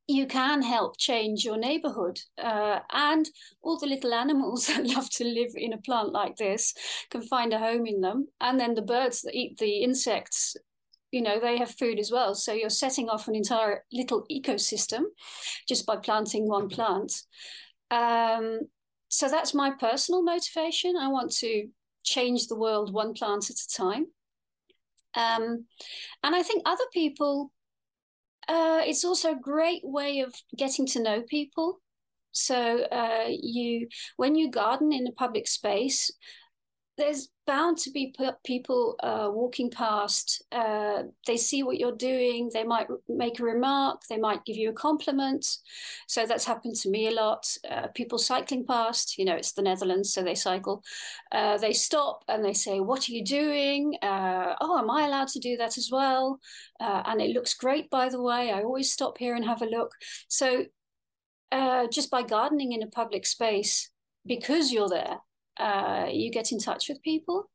you 0.08 0.26
can 0.26 0.62
help 0.64 0.98
change 0.98 1.46
your 1.46 1.58
neighborhood. 1.58 2.20
Uh, 2.38 2.80
and 2.92 3.30
all 3.62 3.78
the 3.78 3.88
little 3.88 4.14
animals 4.14 4.68
that 4.68 4.86
love 4.88 5.10
to 5.12 5.24
live 5.24 5.52
in 5.56 5.74
a 5.74 5.78
plant 5.78 6.12
like 6.12 6.36
this 6.38 6.74
can 7.10 7.22
find 7.22 7.54
a 7.54 7.60
home 7.60 7.86
in 7.86 8.02
them. 8.02 8.28
And 8.42 8.60
then 8.60 8.74
the 8.74 8.82
birds 8.82 9.22
that 9.22 9.36
eat 9.36 9.58
the 9.58 9.84
insects 9.84 10.56
you 11.16 11.22
know 11.22 11.40
they 11.40 11.58
have 11.58 11.72
food 11.72 11.98
as 11.98 12.12
well. 12.12 12.36
So 12.36 12.54
you're 12.54 12.70
setting 12.70 13.10
off 13.10 13.28
an 13.28 13.36
entire 13.36 13.84
little 13.92 14.26
ecosystem 14.30 15.04
just 15.68 15.86
by 15.86 15.96
planting 15.96 16.48
one 16.48 16.70
plant. 16.70 17.14
Um, 17.90 18.60
so 19.10 19.30
that's 19.30 19.54
my 19.54 19.72
personal 19.72 20.24
motivation. 20.24 20.96
I 20.98 21.08
want 21.08 21.32
to 21.38 21.70
change 22.04 22.48
the 22.48 22.58
world 22.58 22.94
one 22.94 23.14
plant 23.14 23.50
at 23.50 23.56
a 23.56 23.76
time. 23.76 24.08
Um, 25.16 25.66
and 26.24 26.36
i 26.36 26.44
think 26.44 26.64
other 26.66 26.84
people 26.94 27.54
uh, 28.48 28.82
it's 28.86 29.04
also 29.04 29.32
a 29.32 29.40
great 29.40 29.82
way 29.84 30.20
of 30.20 30.34
getting 30.56 30.86
to 30.86 31.02
know 31.02 31.22
people. 31.24 31.82
So 32.32 32.84
uh, 32.84 33.28
you 33.30 33.88
when 34.18 34.36
you 34.36 34.52
garden 34.52 34.92
in 34.92 35.08
a 35.08 35.12
public 35.12 35.48
space 35.48 36.12
there's 36.98 37.30
bound 37.46 37.78
to 37.78 37.92
be 37.92 38.16
people 38.46 38.96
uh, 39.04 39.30
walking 39.32 39.70
past. 39.70 40.44
Uh, 40.52 41.04
they 41.28 41.38
see 41.38 41.62
what 41.62 41.78
you're 41.78 41.96
doing. 41.96 42.50
They 42.54 42.64
might 42.64 42.88
make 43.10 43.40
a 43.40 43.44
remark. 43.44 44.02
They 44.10 44.18
might 44.18 44.46
give 44.46 44.56
you 44.56 44.70
a 44.70 44.74
compliment. 44.74 45.46
So 46.08 46.26
that's 46.26 46.46
happened 46.46 46.76
to 46.78 46.90
me 46.90 47.08
a 47.08 47.12
lot. 47.12 47.46
Uh, 47.70 47.88
people 47.94 48.18
cycling 48.18 48.66
past, 48.66 49.18
you 49.18 49.26
know, 49.26 49.36
it's 49.36 49.52
the 49.52 49.62
Netherlands, 49.62 50.14
so 50.14 50.24
they 50.24 50.36
cycle. 50.36 50.84
Uh, 51.32 51.58
they 51.58 51.74
stop 51.74 52.24
and 52.28 52.44
they 52.44 52.54
say, 52.54 52.80
What 52.80 53.10
are 53.10 53.12
you 53.12 53.24
doing? 53.24 53.98
Uh, 54.02 54.56
oh, 54.62 54.80
am 54.80 54.90
I 54.90 55.06
allowed 55.06 55.28
to 55.30 55.40
do 55.40 55.58
that 55.58 55.78
as 55.78 55.90
well? 55.92 56.40
Uh, 56.80 57.04
and 57.06 57.22
it 57.22 57.32
looks 57.32 57.54
great, 57.54 57.90
by 57.90 58.10
the 58.10 58.22
way. 58.22 58.52
I 58.52 58.62
always 58.62 58.92
stop 58.92 59.18
here 59.18 59.36
and 59.36 59.46
have 59.46 59.62
a 59.62 59.66
look. 59.66 59.92
So 60.30 60.66
just 61.92 62.12
by 62.12 62.22
gardening 62.22 62.74
in 62.74 62.84
a 62.84 62.88
public 62.88 63.26
space, 63.26 63.90
because 64.26 64.74
you're 64.74 64.90
there, 64.90 65.20
uh, 65.60 66.08
you 66.12 66.32
get 66.32 66.52
in 66.52 66.60
touch 66.60 66.90
with 66.90 67.02
people. 67.02 67.50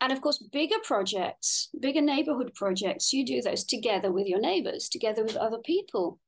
And 0.00 0.12
of 0.12 0.20
course, 0.20 0.38
bigger 0.52 0.78
projects, 0.82 1.70
bigger 1.80 2.02
neighborhood 2.02 2.52
projects, 2.54 3.12
you 3.12 3.24
do 3.24 3.40
those 3.40 3.64
together 3.64 4.12
with 4.12 4.26
your 4.26 4.40
neighbors, 4.40 4.88
together 4.88 5.22
with 5.24 5.36
other 5.36 5.58
people. 5.58 6.18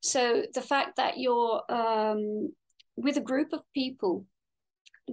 So 0.00 0.42
the 0.52 0.60
fact 0.60 0.96
that 0.96 1.18
you're 1.18 1.62
um, 1.70 2.52
with 2.96 3.16
a 3.16 3.22
group 3.22 3.52
of 3.52 3.60
people 3.72 4.26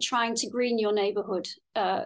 trying 0.01 0.35
to 0.35 0.49
green 0.49 0.77
your 0.77 0.93
neighborhood 0.93 1.47
uh, 1.75 2.05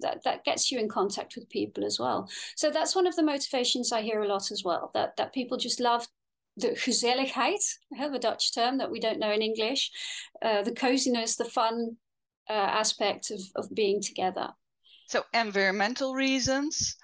that 0.00 0.22
that 0.24 0.44
gets 0.44 0.70
you 0.70 0.78
in 0.78 0.88
contact 0.88 1.36
with 1.36 1.48
people 1.50 1.84
as 1.84 1.98
well 1.98 2.28
so 2.56 2.70
that's 2.70 2.96
one 2.96 3.06
of 3.06 3.14
the 3.14 3.22
motivations 3.22 3.92
i 3.92 4.00
hear 4.00 4.22
a 4.22 4.26
lot 4.26 4.50
as 4.50 4.62
well 4.64 4.90
that 4.94 5.16
that 5.16 5.32
people 5.32 5.58
just 5.58 5.80
love 5.80 6.08
the 6.56 6.68
gezelligheid 6.68 7.60
the 7.90 8.18
dutch 8.18 8.54
term 8.54 8.78
that 8.78 8.90
we 8.90 8.98
don't 8.98 9.18
know 9.18 9.30
in 9.30 9.42
english 9.42 9.90
uh, 10.42 10.62
the 10.62 10.72
coziness 10.72 11.36
the 11.36 11.44
fun 11.44 11.96
uh, 12.48 12.52
aspect 12.52 13.30
of, 13.30 13.40
of 13.56 13.74
being 13.74 14.00
together. 14.00 14.50
So, 15.08 15.24
environmental 15.34 16.14
reasons, 16.14 16.96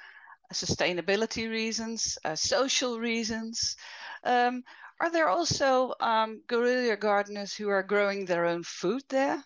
sustainability 0.53 1.51
reasons, 1.51 2.19
uh, 2.25 2.37
social 2.37 2.99
reasons. 2.99 3.77
Um, 4.25 4.63
are 5.01 5.11
there 5.11 5.29
also 5.29 5.95
um, 6.01 6.43
guerrilla 6.47 6.97
gardeners 6.97 7.55
who 7.55 7.69
are 7.69 7.83
growing 7.83 8.25
their 8.25 8.47
own 8.47 8.63
food 8.63 9.03
there? 9.09 9.43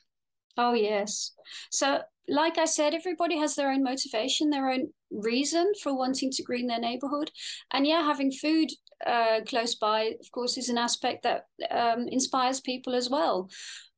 Oh, 0.56 0.74
yes. 0.74 1.32
So, 1.70 2.02
like 2.28 2.58
I 2.58 2.66
said, 2.66 2.94
everybody 2.94 3.38
has 3.38 3.56
their 3.56 3.70
own 3.70 3.82
motivation, 3.82 4.50
their 4.50 4.70
own 4.70 4.88
reason 5.10 5.72
for 5.82 5.96
wanting 5.96 6.30
to 6.32 6.42
green 6.42 6.66
their 6.66 6.78
neighborhood. 6.78 7.30
And 7.72 7.86
yeah, 7.86 8.04
having 8.04 8.30
food 8.30 8.68
uh, 9.06 9.40
close 9.46 9.74
by, 9.74 10.16
of 10.20 10.30
course, 10.30 10.56
is 10.58 10.68
an 10.68 10.78
aspect 10.78 11.22
that 11.22 11.46
um, 11.70 12.06
inspires 12.08 12.60
people 12.60 12.94
as 12.94 13.08
well. 13.08 13.48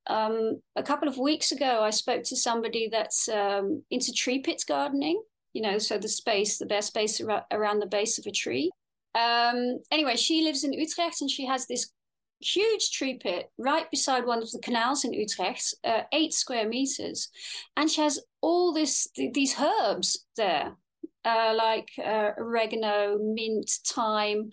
Um, 0.07 0.61
a 0.77 0.83
couple 0.83 1.09
of 1.09 1.19
weeks 1.19 1.53
ago, 1.53 1.83
I 1.83 1.91
spoke 1.91 2.25
to 2.25 2.37
somebody 2.37 2.89
that's 2.91 3.29
um, 3.29 3.83
into 3.91 4.13
tree 4.13 4.41
pit 4.41 4.63
gardening, 4.67 5.23
you 5.53 5.63
know, 5.63 5.79
so 5.79 5.99
the 5.99 6.09
space, 6.09 6.59
the 6.59 6.67
bare 6.67 6.83
space 6.83 7.21
ar- 7.21 7.47
around 7.51 7.81
the 7.81 7.87
base 7.87 8.19
of 8.19 8.27
a 8.27 8.31
tree. 8.33 8.71
Um, 9.15 9.81
anyway, 9.91 10.17
she 10.17 10.43
lives 10.43 10.65
in 10.65 10.73
Utrecht 10.73 11.21
and 11.21 11.31
she 11.31 11.47
has 11.47 11.67
this 11.67 11.93
huge 12.41 12.91
tree 12.91 13.19
pit 13.23 13.51
right 13.59 13.89
beside 13.91 14.27
one 14.27 14.43
of 14.43 14.51
the 14.51 14.59
canals 14.59 15.05
in 15.05 15.13
Utrecht, 15.13 15.75
uh, 15.85 16.03
eight 16.13 16.33
square 16.33 16.69
meters. 16.69 17.29
And 17.77 17.91
she 17.91 18.01
has 18.01 18.21
all 18.41 18.73
this 18.73 19.07
th- 19.15 19.33
these 19.33 19.55
herbs 19.59 20.27
there, 20.37 20.77
uh, 21.25 21.55
like 21.57 21.89
uh, 22.03 22.31
oregano, 22.39 23.19
mint, 23.19 23.71
thyme. 23.87 24.51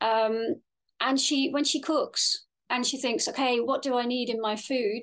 Um, 0.00 0.56
and 1.00 1.18
she, 1.18 1.50
when 1.50 1.64
she 1.64 1.80
cooks, 1.80 2.44
and 2.72 2.86
she 2.86 2.96
thinks, 2.96 3.28
okay, 3.28 3.60
what 3.60 3.82
do 3.82 3.96
I 3.96 4.06
need 4.06 4.30
in 4.30 4.40
my 4.40 4.56
food? 4.56 5.02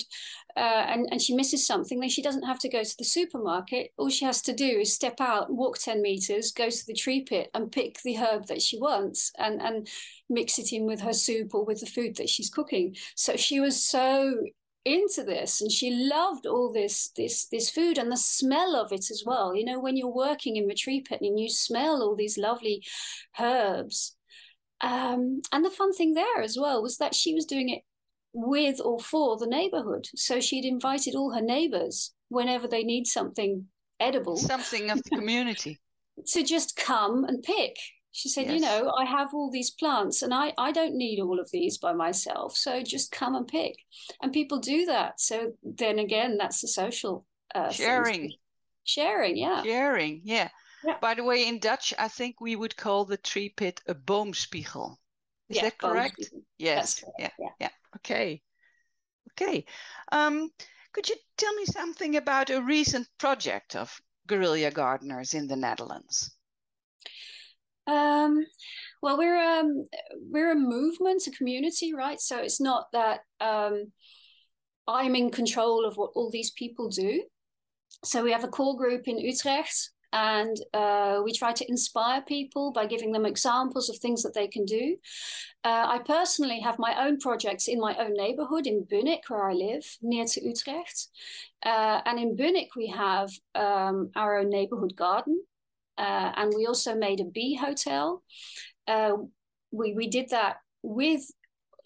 Uh, 0.58 0.86
and, 0.88 1.08
and 1.12 1.22
she 1.22 1.36
misses 1.36 1.66
something, 1.66 2.00
then 2.00 2.10
she 2.10 2.24
doesn't 2.24 2.44
have 2.44 2.58
to 2.60 2.68
go 2.68 2.84
to 2.84 2.96
the 2.98 3.06
supermarket. 3.06 3.92
All 3.98 4.10
she 4.10 4.26
has 4.26 4.42
to 4.42 4.54
do 4.54 4.66
is 4.66 4.92
step 4.92 5.22
out, 5.22 5.54
walk 5.54 5.78
10 5.78 6.02
meters, 6.02 6.52
go 6.52 6.70
to 6.70 6.86
the 6.88 6.96
tree 6.96 7.22
pit 7.22 7.52
and 7.54 7.72
pick 7.72 8.02
the 8.02 8.16
herb 8.16 8.48
that 8.48 8.64
she 8.64 8.80
wants 8.80 9.32
and, 9.38 9.62
and 9.62 9.88
mix 10.30 10.58
it 10.58 10.74
in 10.74 10.88
with 10.88 11.00
her 11.02 11.14
soup 11.14 11.54
or 11.54 11.64
with 11.64 11.80
the 11.80 11.86
food 11.86 12.18
that 12.18 12.28
she's 12.28 12.50
cooking. 12.50 12.96
So 13.16 13.36
she 13.36 13.60
was 13.60 13.86
so 13.86 14.34
into 14.86 15.24
this 15.24 15.62
and 15.62 15.72
she 15.72 15.92
loved 15.92 16.48
all 16.48 16.72
this 16.72 17.10
this 17.18 17.48
this 17.48 17.70
food 17.70 17.98
and 17.98 18.10
the 18.10 18.18
smell 18.18 18.78
of 18.78 18.94
it 18.94 19.12
as 19.12 19.24
well 19.26 19.54
you 19.54 19.66
know 19.66 19.78
when 19.78 19.98
you're 19.98 20.08
working 20.08 20.56
in 20.56 20.68
the 20.68 20.74
tree 20.74 21.02
pit 21.02 21.20
and 21.22 21.38
you 21.38 21.50
smell 21.50 22.02
all 22.02 22.16
these 22.16 22.38
lovely 22.38 22.82
herbs 23.38 24.16
um, 24.82 25.42
and 25.52 25.66
the 25.66 25.70
fun 25.70 25.94
thing 25.94 26.14
there 26.14 26.42
as 26.42 26.58
well 26.60 26.82
was 26.82 26.98
that 26.98 27.16
she 27.16 27.34
was 27.34 27.46
doing 27.46 27.70
it 27.70 27.82
with 28.34 28.80
or 28.84 29.00
for 29.00 29.38
the 29.38 29.48
neighborhood. 29.48 30.08
So 30.16 30.40
she'd 30.40 30.66
invited 30.66 31.16
all 31.16 31.34
her 31.34 31.42
neighbors 31.42 32.14
whenever 32.30 32.68
they 32.68 32.84
need 32.84 33.08
something 33.08 33.66
edible, 34.00 34.38
something 34.38 34.90
of 34.90 35.04
the 35.04 35.10
community, 35.10 35.80
to 36.28 36.44
just 36.44 36.76
come 36.76 37.24
and 37.26 37.44
pick. 37.44 37.76
She 38.12 38.30
said, 38.30 38.48
yes. 38.48 38.56
You 38.56 38.62
know, 38.62 38.92
I 38.98 39.06
have 39.06 39.34
all 39.34 39.52
these 39.52 39.72
plants 39.72 40.24
and 40.24 40.34
I, 40.34 40.54
I 40.58 40.72
don't 40.72 40.96
need 40.96 41.20
all 41.20 41.40
of 41.40 41.50
these 41.52 41.78
by 41.78 41.94
myself. 41.94 42.56
So 42.56 42.82
just 42.82 43.12
come 43.12 43.36
and 43.36 43.48
pick. 43.48 43.76
And 44.22 44.34
people 44.34 44.60
do 44.60 44.86
that. 44.86 45.20
So 45.20 45.54
then 45.64 46.00
again, 46.00 46.38
that's 46.38 46.62
the 46.62 46.68
social 46.68 47.26
uh, 47.54 47.70
sharing. 47.70 48.34
Sharing, 48.84 49.38
yeah. 49.38 49.62
Sharing, 49.62 50.22
yeah. 50.24 50.50
Yeah. 50.84 50.98
By 51.02 51.14
the 51.14 51.24
way, 51.24 51.48
in 51.48 51.60
Dutch, 51.60 51.94
I 51.98 52.08
think 52.08 52.40
we 52.40 52.56
would 52.56 52.76
call 52.76 53.06
the 53.06 53.18
tree 53.18 53.50
pit 53.50 53.82
a 53.88 53.96
boomspiegel. 53.96 54.98
Is 55.50 55.58
yeah, 55.58 55.64
that 55.64 55.78
correct? 55.78 56.30
Yes. 56.58 57.00
Correct. 57.00 57.16
Yeah. 57.20 57.30
yeah. 57.40 57.50
Yeah. 57.60 57.70
Okay. 57.98 58.42
Okay. 59.32 59.66
Um, 60.12 60.50
could 60.94 61.10
you 61.10 61.16
tell 61.38 61.54
me 61.56 61.66
something 61.66 62.16
about 62.16 62.50
a 62.50 62.62
recent 62.62 63.08
project 63.18 63.76
of 63.76 64.00
guerrilla 64.28 64.72
gardeners 64.72 65.34
in 65.34 65.48
the 65.48 65.56
Netherlands? 65.56 66.36
Um, 67.88 68.46
well, 69.02 69.18
we're 69.18 69.60
um, 69.60 69.88
we're 70.30 70.52
a 70.52 70.56
movement, 70.56 71.26
a 71.28 71.32
community, 71.32 71.94
right? 71.94 72.20
So 72.20 72.38
it's 72.38 72.62
not 72.62 72.88
that 72.94 73.22
um, 73.40 73.92
I'm 74.88 75.16
in 75.16 75.32
control 75.32 75.86
of 75.86 75.98
what 75.98 76.12
all 76.16 76.30
these 76.30 76.52
people 76.52 76.90
do. 76.90 77.24
So 78.04 78.24
we 78.24 78.32
have 78.32 78.44
a 78.44 78.48
core 78.50 78.78
group 78.78 79.08
in 79.08 79.18
Utrecht 79.18 79.90
and 80.12 80.58
uh, 80.74 81.22
we 81.24 81.32
try 81.34 81.52
to 81.54 81.70
inspire 81.70 82.22
people 82.22 82.72
by 82.72 82.86
giving 82.86 83.12
them 83.12 83.26
examples 83.26 83.90
of 83.90 83.98
things 83.98 84.24
that 84.24 84.34
they 84.34 84.48
can 84.48 84.66
do. 84.66 84.96
Uh, 85.64 85.86
I 85.88 86.00
personally 86.00 86.60
have 86.62 86.80
my 86.80 87.06
own 87.06 87.20
projects 87.20 87.68
in 87.68 87.80
my 87.80 87.96
own 87.98 88.14
neighborhood 88.14 88.66
in 88.66 88.86
Bunnik, 88.86 89.30
where 89.30 89.50
I 89.50 89.54
live, 89.54 89.86
near 90.02 90.26
to 90.26 90.44
Utrecht. 90.44 91.08
Uh, 91.64 92.02
and 92.06 92.18
in 92.20 92.36
Bunnik, 92.36 92.70
we 92.76 92.88
have 92.88 93.30
um, 93.56 94.10
our 94.16 94.40
own 94.40 94.50
neighborhood 94.50 94.96
garden. 94.96 95.44
Uh, 95.98 96.32
and 96.38 96.54
we 96.56 96.66
also 96.66 96.96
made 96.96 97.20
a 97.20 97.26
bee 97.26 97.56
hotel. 97.56 98.24
Uh, 98.88 99.14
we, 99.72 99.94
we 99.94 100.08
did 100.08 100.30
that 100.30 100.58
with 100.82 101.30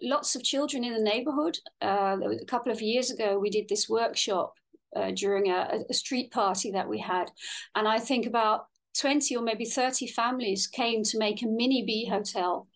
lots 0.01 0.35
of 0.35 0.43
children 0.43 0.83
in 0.83 0.93
the 0.93 1.01
neighborhood. 1.01 1.57
Uh, 1.81 2.17
a 2.41 2.45
couple 2.45 2.71
of 2.71 2.81
years 2.81 3.11
ago, 3.11 3.39
we 3.39 3.49
did 3.49 3.67
this 3.67 3.89
workshop 3.89 4.53
uh, 4.95 5.11
during 5.11 5.49
a, 5.49 5.79
a, 5.89 5.93
street 5.93 6.31
party 6.31 6.71
that 6.71 6.87
we 6.87 6.99
had. 6.99 7.31
And 7.75 7.87
I 7.87 7.99
think 7.99 8.25
about 8.25 8.67
20 8.99 9.35
or 9.35 9.41
maybe 9.41 9.65
30 9.65 10.07
families 10.07 10.67
came 10.67 11.03
to 11.03 11.17
make 11.17 11.41
a 11.41 11.47
mini 11.47 11.83
bee 11.83 12.07
hotel. 12.07 12.67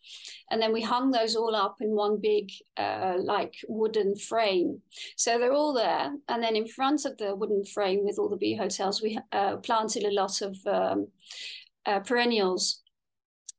And 0.50 0.62
then 0.62 0.74
we 0.74 0.82
hung 0.82 1.12
those 1.12 1.36
all 1.36 1.56
up 1.56 1.78
in 1.82 1.90
one 1.90 2.20
big, 2.22 2.52
uh, 2.78 3.16
like, 3.20 3.54
wooden 3.68 4.16
frame. 4.16 4.82
So 5.16 5.38
they're 5.38 5.52
all 5.52 5.74
there. 5.74 6.14
And 6.30 6.42
then 6.42 6.56
in 6.56 6.68
front 6.68 7.06
of 7.06 7.18
the 7.18 7.36
wooden 7.36 7.66
frame 7.66 8.04
with 8.04 8.18
all 8.18 8.30
the 8.30 8.38
bee 8.38 8.56
hotels, 8.56 9.02
we 9.02 9.20
uh, 9.32 9.58
planted 9.58 10.06
a 10.06 10.14
lot 10.14 10.42
of 10.42 10.58
um, 10.66 11.08
uh, 11.86 12.00
perennials, 12.00 12.82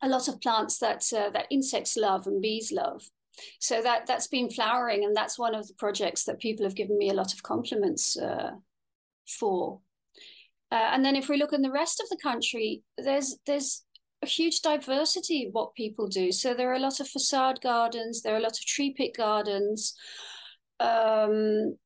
a 0.03 0.09
lot 0.09 0.29
of 0.29 0.41
plants 0.41 0.79
that, 0.79 1.05
uh, 1.13 1.31
that 1.31 1.47
insects 1.51 1.97
love 1.97 2.27
and 2.27 2.41
bees 2.41 2.73
love 2.73 3.03
so 3.61 3.83
that 3.83 4.07
that's 4.07 4.27
been 4.29 4.51
flowering 4.51 5.05
and 5.05 5.17
that's 5.17 5.39
one 5.39 5.55
of 5.55 5.67
the 5.67 5.75
projects 5.75 6.25
that 6.25 6.41
people 6.41 6.65
have 6.65 6.75
given 6.75 6.99
me 6.99 7.11
a 7.11 7.15
lot 7.15 7.33
of 7.33 7.43
compliments 7.43 8.19
uh, 8.19 8.51
for. 9.39 9.81
Uh, 10.71 10.91
and 10.93 11.05
then 11.05 11.17
if 11.17 11.29
we 11.29 11.39
look 11.39 11.53
in 11.53 11.63
the 11.63 11.71
rest 11.71 12.01
of 12.01 12.09
the 12.11 12.19
country 12.23 12.83
there's 12.99 13.37
there's 13.47 13.85
a 14.23 14.27
huge 14.27 14.63
diversity 14.63 15.47
of 15.47 15.53
what 15.53 15.75
people 15.75 16.09
do. 16.09 16.33
So 16.33 16.53
there 16.53 16.71
are 16.71 16.77
a 16.77 16.81
lot 16.81 17.01
of 17.01 17.09
facade 17.09 17.61
gardens 17.61 18.23
there 18.23 18.35
are 18.35 18.39
a 18.39 18.43
lot 18.43 18.59
of 18.59 18.67
tree 18.67 18.95
pit 18.97 19.15
gardens. 19.17 19.95
Um, 20.81 21.77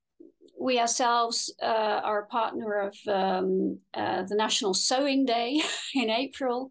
we 0.63 0.79
ourselves 0.79 1.53
uh, 1.61 2.01
are 2.05 2.21
a 2.21 2.27
partner 2.27 2.81
of 2.81 2.97
um, 3.09 3.79
uh, 3.95 4.23
the 4.23 4.37
National 4.37 4.75
Sowing 4.75 5.25
Day 5.25 5.61
in 5.95 6.09
April. 6.09 6.71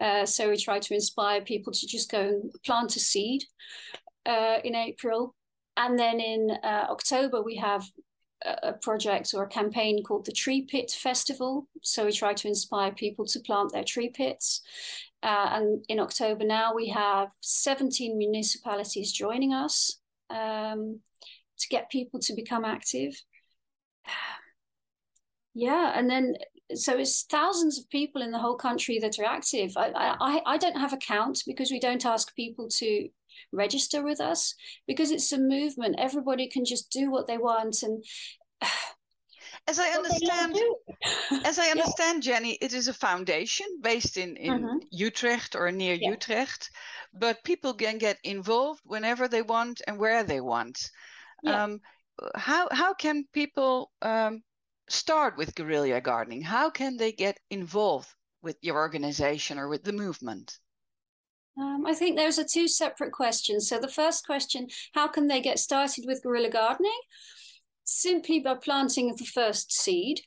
Uh, 0.00 0.26
so 0.26 0.50
we 0.50 0.56
try 0.56 0.78
to 0.78 0.94
inspire 0.94 1.40
people 1.40 1.72
to 1.72 1.86
just 1.86 2.10
go 2.10 2.20
and 2.20 2.52
plant 2.64 2.96
a 2.96 3.00
seed 3.00 3.44
uh, 4.28 4.58
in 4.62 4.76
April. 4.76 5.34
And 5.76 5.98
then 5.98 6.20
in 6.20 6.50
uh, 6.62 6.86
October, 6.90 7.42
we 7.42 7.56
have 7.56 7.84
a 8.44 8.72
project 8.72 9.32
or 9.34 9.42
a 9.44 9.48
campaign 9.48 10.02
called 10.04 10.24
the 10.24 10.32
Tree 10.32 10.62
Pit 10.62 10.90
Festival. 10.90 11.66
So 11.82 12.04
we 12.04 12.12
try 12.12 12.34
to 12.34 12.48
inspire 12.48 12.92
people 12.92 13.26
to 13.26 13.40
plant 13.40 13.72
their 13.72 13.84
tree 13.84 14.10
pits. 14.10 14.62
Uh, 15.22 15.48
and 15.52 15.84
in 15.88 15.98
October 15.98 16.44
now, 16.44 16.74
we 16.74 16.88
have 16.88 17.28
17 17.40 18.16
municipalities 18.16 19.12
joining 19.12 19.52
us 19.52 19.98
um, 20.30 21.00
to 21.58 21.68
get 21.68 21.90
people 21.90 22.20
to 22.20 22.34
become 22.34 22.64
active. 22.64 23.14
Yeah, 25.54 25.92
and 25.96 26.08
then 26.08 26.36
so 26.76 26.96
it's 26.98 27.24
thousands 27.24 27.80
of 27.80 27.90
people 27.90 28.22
in 28.22 28.30
the 28.30 28.38
whole 28.38 28.56
country 28.56 29.00
that 29.00 29.18
are 29.18 29.24
active. 29.24 29.72
I, 29.76 29.90
I, 29.96 30.40
I 30.46 30.56
don't 30.56 30.78
have 30.78 30.92
a 30.92 30.98
count 30.98 31.42
because 31.46 31.72
we 31.72 31.80
don't 31.80 32.06
ask 32.06 32.32
people 32.36 32.68
to 32.76 33.08
register 33.52 34.02
with 34.02 34.20
us 34.20 34.54
because 34.86 35.10
it's 35.10 35.32
a 35.32 35.38
movement. 35.38 35.96
Everybody 35.98 36.48
can 36.48 36.64
just 36.64 36.90
do 36.90 37.10
what 37.10 37.26
they 37.26 37.38
want 37.38 37.82
and 37.82 38.04
as 39.68 39.78
I 39.78 39.88
understand, 39.98 40.56
as 41.44 41.58
I 41.58 41.68
understand, 41.70 42.24
yeah. 42.24 42.32
Jenny, 42.32 42.52
it 42.60 42.72
is 42.72 42.88
a 42.88 42.94
foundation 42.94 43.66
based 43.80 44.16
in, 44.16 44.36
in 44.36 44.52
mm-hmm. 44.52 44.76
Utrecht 44.90 45.54
or 45.54 45.70
near 45.70 45.94
yeah. 45.94 46.10
Utrecht, 46.10 46.70
but 47.12 47.44
people 47.44 47.74
can 47.74 47.98
get 47.98 48.18
involved 48.24 48.80
whenever 48.84 49.28
they 49.28 49.42
want 49.42 49.82
and 49.86 49.98
where 49.98 50.24
they 50.24 50.40
want. 50.40 50.90
Yeah. 51.42 51.64
Um, 51.64 51.80
how 52.34 52.68
how 52.72 52.94
can 52.94 53.24
people 53.32 53.92
um, 54.02 54.42
start 54.88 55.36
with 55.36 55.54
guerrilla 55.54 56.00
gardening? 56.00 56.42
How 56.42 56.70
can 56.70 56.96
they 56.96 57.12
get 57.12 57.38
involved 57.50 58.08
with 58.42 58.56
your 58.62 58.76
organization 58.76 59.58
or 59.58 59.68
with 59.68 59.84
the 59.84 59.92
movement? 59.92 60.58
Um, 61.60 61.84
I 61.86 61.94
think 61.94 62.16
those 62.16 62.38
are 62.38 62.44
two 62.44 62.68
separate 62.68 63.12
questions. 63.12 63.68
So 63.68 63.78
the 63.78 63.88
first 63.88 64.24
question, 64.24 64.68
how 64.94 65.08
can 65.08 65.26
they 65.26 65.40
get 65.40 65.58
started 65.58 66.04
with 66.06 66.22
guerrilla 66.22 66.50
gardening? 66.50 67.00
Simply 67.84 68.38
by 68.40 68.54
planting 68.54 69.14
the 69.16 69.24
first 69.24 69.72
seed. 69.72 70.20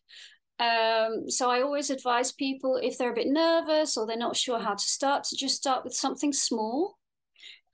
Um, 0.60 1.30
so 1.30 1.50
I 1.50 1.62
always 1.62 1.90
advise 1.90 2.32
people 2.32 2.80
if 2.82 2.98
they're 2.98 3.12
a 3.12 3.16
bit 3.16 3.28
nervous 3.28 3.98
or 3.98 4.06
they're 4.06 4.18
not 4.18 4.36
sure 4.36 4.60
how 4.60 4.76
to 4.76 4.84
start, 4.84 5.24
to 5.26 5.36
just 5.36 5.56
start 5.56 5.84
with 5.84 5.94
something 5.94 6.34
small. 6.34 6.98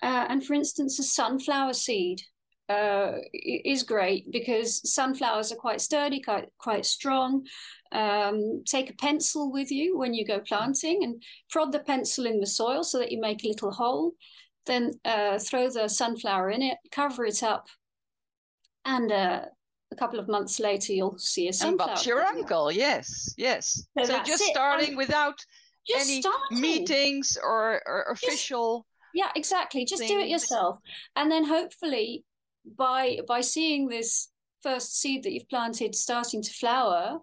Uh, 0.02 0.28
and 0.30 0.46
for 0.46 0.54
instance, 0.54 1.00
a 1.00 1.04
sunflower 1.04 1.74
seed 1.74 2.22
uh, 2.70 3.14
is 3.34 3.84
great 3.84 4.32
because 4.32 4.92
sunflowers 4.92 5.52
are 5.52 5.58
quite 5.58 5.82
sturdy, 5.82 6.22
quite, 6.22 6.50
quite 6.58 6.86
strong. 6.86 7.46
Um, 7.92 8.64
take 8.66 8.90
a 8.90 8.96
pencil 8.96 9.52
with 9.52 9.72
you 9.72 9.98
when 9.98 10.14
you 10.14 10.26
go 10.26 10.40
planting 10.40 11.04
and 11.04 11.24
prod 11.50 11.72
the 11.72 11.80
pencil 11.80 12.26
in 12.26 12.40
the 12.40 12.48
soil 12.48 12.84
so 12.84 13.00
that 13.00 13.12
you 13.12 13.22
make 13.22 13.44
a 13.44 13.48
little 13.48 13.72
hole. 13.72 14.14
Then 14.66 14.92
uh, 15.06 15.40
throw 15.40 15.70
the 15.70 15.88
sunflower 15.88 16.50
in 16.50 16.62
it, 16.62 16.78
cover 16.92 17.24
it 17.24 17.42
up, 17.42 17.68
and 18.84 19.10
uh, 19.10 19.46
a 19.92 19.96
couple 19.96 20.20
of 20.20 20.28
months 20.28 20.60
later 20.60 20.92
you'll 20.92 21.18
see 21.18 21.48
a 21.48 21.54
sunflower. 21.54 21.92
And 21.92 22.06
your 22.06 22.22
uncle, 22.22 22.70
yes, 22.70 23.34
yes. 23.38 23.82
So, 23.98 24.04
so 24.04 24.24
just 24.24 24.44
it. 24.44 24.50
starting 24.50 24.90
and 24.90 24.98
without 24.98 25.40
any 25.96 26.20
starting. 26.20 26.60
meetings 26.60 27.38
or, 27.42 27.82
or 27.86 28.08
official. 28.12 28.80
Just, 28.80 29.12
yeah, 29.14 29.32
exactly. 29.40 29.86
Just 29.86 30.02
things. 30.02 30.12
do 30.12 30.20
it 30.20 30.28
yourself, 30.28 30.80
and 31.16 31.32
then 31.32 31.46
hopefully 31.46 32.26
by 32.76 33.20
by 33.28 33.42
seeing 33.42 33.88
this 33.88 34.30
first 34.64 35.00
seed 35.00 35.24
that 35.24 35.32
you've 35.32 35.50
planted 35.50 35.96
starting 35.96 36.42
to 36.42 36.52
flower, 36.52 37.20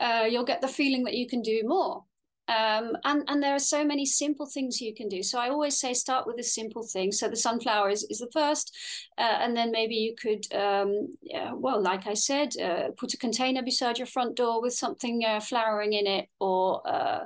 uh, 0.00 0.26
you'll 0.28 0.44
get 0.44 0.60
the 0.60 0.68
feeling 0.68 1.04
that 1.04 1.14
you 1.14 1.26
can 1.26 1.42
do 1.42 1.62
more. 1.64 2.04
Um, 2.48 2.96
and 3.02 3.24
and 3.26 3.42
there 3.42 3.56
are 3.56 3.58
so 3.58 3.84
many 3.84 4.06
simple 4.06 4.46
things 4.46 4.80
you 4.80 4.94
can 4.94 5.08
do. 5.08 5.22
So 5.22 5.40
I 5.40 5.48
always 5.48 5.80
say 5.80 5.94
start 5.94 6.28
with 6.28 6.38
a 6.38 6.44
simple 6.44 6.84
thing. 6.84 7.10
So 7.10 7.28
the 7.28 7.36
sunflower 7.36 7.90
is, 7.90 8.04
is 8.04 8.18
the 8.18 8.30
first, 8.32 8.76
uh, 9.18 9.38
and 9.40 9.56
then 9.56 9.72
maybe 9.72 9.96
you 9.96 10.14
could, 10.14 10.46
um, 10.54 11.08
yeah, 11.22 11.52
well, 11.52 11.82
like 11.82 12.06
I 12.06 12.14
said, 12.14 12.56
uh, 12.56 12.90
put 12.96 13.14
a 13.14 13.18
container 13.18 13.62
beside 13.62 13.98
your 13.98 14.06
front 14.06 14.36
door 14.36 14.62
with 14.62 14.74
something 14.74 15.24
uh, 15.24 15.40
flowering 15.40 15.92
in 15.94 16.06
it, 16.06 16.28
or 16.38 16.88
uh, 16.88 17.24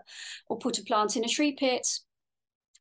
or 0.49 0.59
put 0.59 0.79
a 0.79 0.85
plant 0.85 1.17
in 1.17 1.25
a 1.25 1.29
tree 1.29 1.53
pit. 1.53 1.87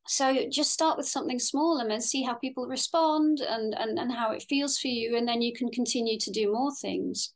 So 0.09 0.47
just 0.49 0.73
start 0.73 0.97
with 0.97 1.07
something 1.07 1.37
small 1.37 1.77
and 1.77 1.91
then 1.91 2.01
see 2.01 2.23
how 2.23 2.33
people 2.33 2.65
respond 2.65 3.41
and, 3.41 3.75
and, 3.77 3.99
and 3.99 4.11
how 4.11 4.31
it 4.31 4.43
feels 4.49 4.79
for 4.79 4.87
you, 4.87 5.15
and 5.15 5.27
then 5.27 5.39
you 5.39 5.53
can 5.53 5.69
continue 5.69 6.17
to 6.17 6.31
do 6.31 6.51
more 6.51 6.71
things. 6.81 7.35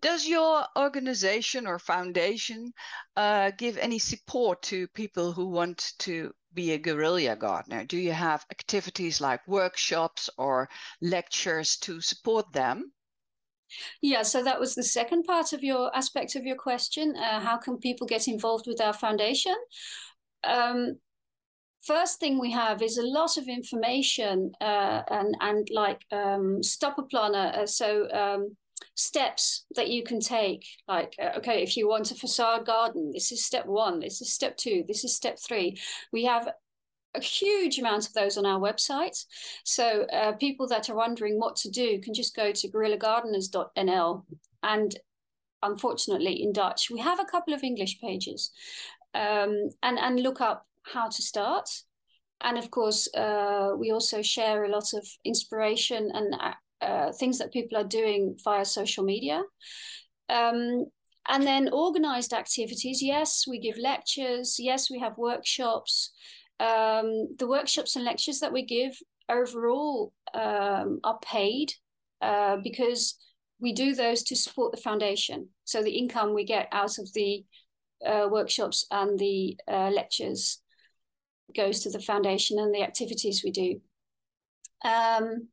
Does 0.00 0.26
your 0.26 0.64
organization 0.76 1.68
or 1.68 1.78
foundation 1.78 2.72
uh, 3.16 3.52
give 3.56 3.78
any 3.78 4.00
support 4.00 4.60
to 4.62 4.88
people 4.88 5.30
who 5.30 5.50
want 5.50 5.92
to 6.00 6.32
be 6.52 6.72
a 6.72 6.78
guerrilla 6.78 7.36
gardener? 7.36 7.84
Do 7.84 7.96
you 7.96 8.10
have 8.10 8.44
activities 8.50 9.20
like 9.20 9.46
workshops 9.46 10.28
or 10.36 10.68
lectures 11.00 11.76
to 11.82 12.00
support 12.00 12.52
them? 12.52 12.90
Yeah, 14.02 14.22
so 14.22 14.42
that 14.42 14.58
was 14.58 14.74
the 14.74 14.82
second 14.82 15.22
part 15.22 15.52
of 15.52 15.62
your 15.62 15.94
aspect 15.96 16.34
of 16.34 16.42
your 16.42 16.56
question. 16.56 17.14
Uh, 17.16 17.38
how 17.38 17.56
can 17.56 17.78
people 17.78 18.08
get 18.08 18.26
involved 18.26 18.66
with 18.66 18.80
our 18.80 18.94
foundation? 18.94 19.54
Um, 20.42 20.98
first 21.82 22.20
thing 22.20 22.38
we 22.38 22.50
have 22.52 22.82
is 22.82 22.98
a 22.98 23.06
lot 23.06 23.36
of 23.36 23.48
information 23.48 24.52
uh, 24.60 25.02
and 25.10 25.36
and 25.40 25.68
like 25.72 26.04
um, 26.12 26.60
stappenplannen. 26.62 27.58
Uh, 27.58 27.66
so 27.66 28.08
um, 28.12 28.56
steps 28.94 29.66
that 29.76 29.88
you 29.88 30.02
can 30.02 30.20
take. 30.20 30.64
Like 30.88 31.14
uh, 31.20 31.38
okay, 31.38 31.62
if 31.62 31.76
you 31.76 31.88
want 31.88 32.10
a 32.10 32.14
facade 32.14 32.66
garden, 32.66 33.10
this 33.12 33.32
is 33.32 33.44
step 33.44 33.66
one. 33.66 34.00
This 34.00 34.20
is 34.20 34.32
step 34.32 34.56
two. 34.56 34.84
This 34.86 35.04
is 35.04 35.16
step 35.16 35.38
three. 35.38 35.78
We 36.12 36.24
have 36.24 36.48
a 37.14 37.20
huge 37.20 37.78
amount 37.78 38.06
of 38.06 38.12
those 38.12 38.36
on 38.38 38.46
our 38.46 38.60
website. 38.60 39.24
So 39.64 40.02
uh, 40.12 40.32
people 40.32 40.68
that 40.68 40.88
are 40.88 40.96
wondering 40.96 41.38
what 41.38 41.56
to 41.56 41.70
do 41.70 42.00
can 42.00 42.14
just 42.14 42.36
go 42.36 42.52
to 42.52 42.68
guerrillagardeners.nl 42.68 44.24
and 44.62 44.96
unfortunately 45.62 46.42
in 46.42 46.52
Dutch. 46.52 46.90
We 46.90 47.00
have 47.00 47.20
a 47.20 47.24
couple 47.24 47.52
of 47.52 47.64
English 47.64 48.00
pages 48.00 48.52
um, 49.14 49.70
and, 49.82 49.98
and 49.98 50.20
look 50.20 50.40
up 50.40 50.66
how 50.82 51.08
to 51.08 51.22
start. 51.22 51.68
And 52.40 52.56
of 52.56 52.70
course, 52.70 53.08
uh, 53.14 53.72
we 53.78 53.92
also 53.92 54.22
share 54.22 54.64
a 54.64 54.70
lot 54.70 54.94
of 54.94 55.06
inspiration 55.24 56.10
and 56.14 56.34
uh, 56.80 57.12
things 57.12 57.38
that 57.38 57.52
people 57.52 57.78
are 57.78 57.84
doing 57.84 58.36
via 58.42 58.64
social 58.64 59.04
media. 59.04 59.42
Um, 60.28 60.86
and 61.28 61.46
then 61.46 61.68
organized 61.72 62.32
activities. 62.32 63.02
Yes, 63.02 63.44
we 63.46 63.58
give 63.58 63.76
lectures. 63.78 64.56
Yes, 64.58 64.90
we 64.90 64.98
have 64.98 65.18
workshops. 65.18 66.12
Um, 66.58 67.28
the 67.38 67.46
workshops 67.46 67.96
and 67.96 68.04
lectures 68.04 68.40
that 68.40 68.52
we 68.52 68.64
give 68.64 68.92
overall 69.28 70.12
um, 70.34 71.00
are 71.04 71.18
paid 71.20 71.72
uh, 72.20 72.56
because 72.62 73.16
we 73.60 73.72
do 73.72 73.94
those 73.94 74.22
to 74.24 74.36
support 74.36 74.72
the 74.72 74.80
foundation. 74.80 75.48
So 75.64 75.82
the 75.82 75.96
income 75.96 76.34
we 76.34 76.44
get 76.44 76.68
out 76.72 76.98
of 76.98 77.12
the 77.12 77.44
uh, 78.04 78.28
workshops 78.30 78.86
and 78.90 79.18
the 79.18 79.58
uh, 79.68 79.90
lectures 79.90 80.62
goes 81.54 81.80
to 81.80 81.90
the 81.90 82.00
foundation 82.00 82.58
and 82.58 82.74
the 82.74 82.82
activities 82.82 83.42
we 83.44 83.50
do. 83.50 83.80
Um, 84.84 85.48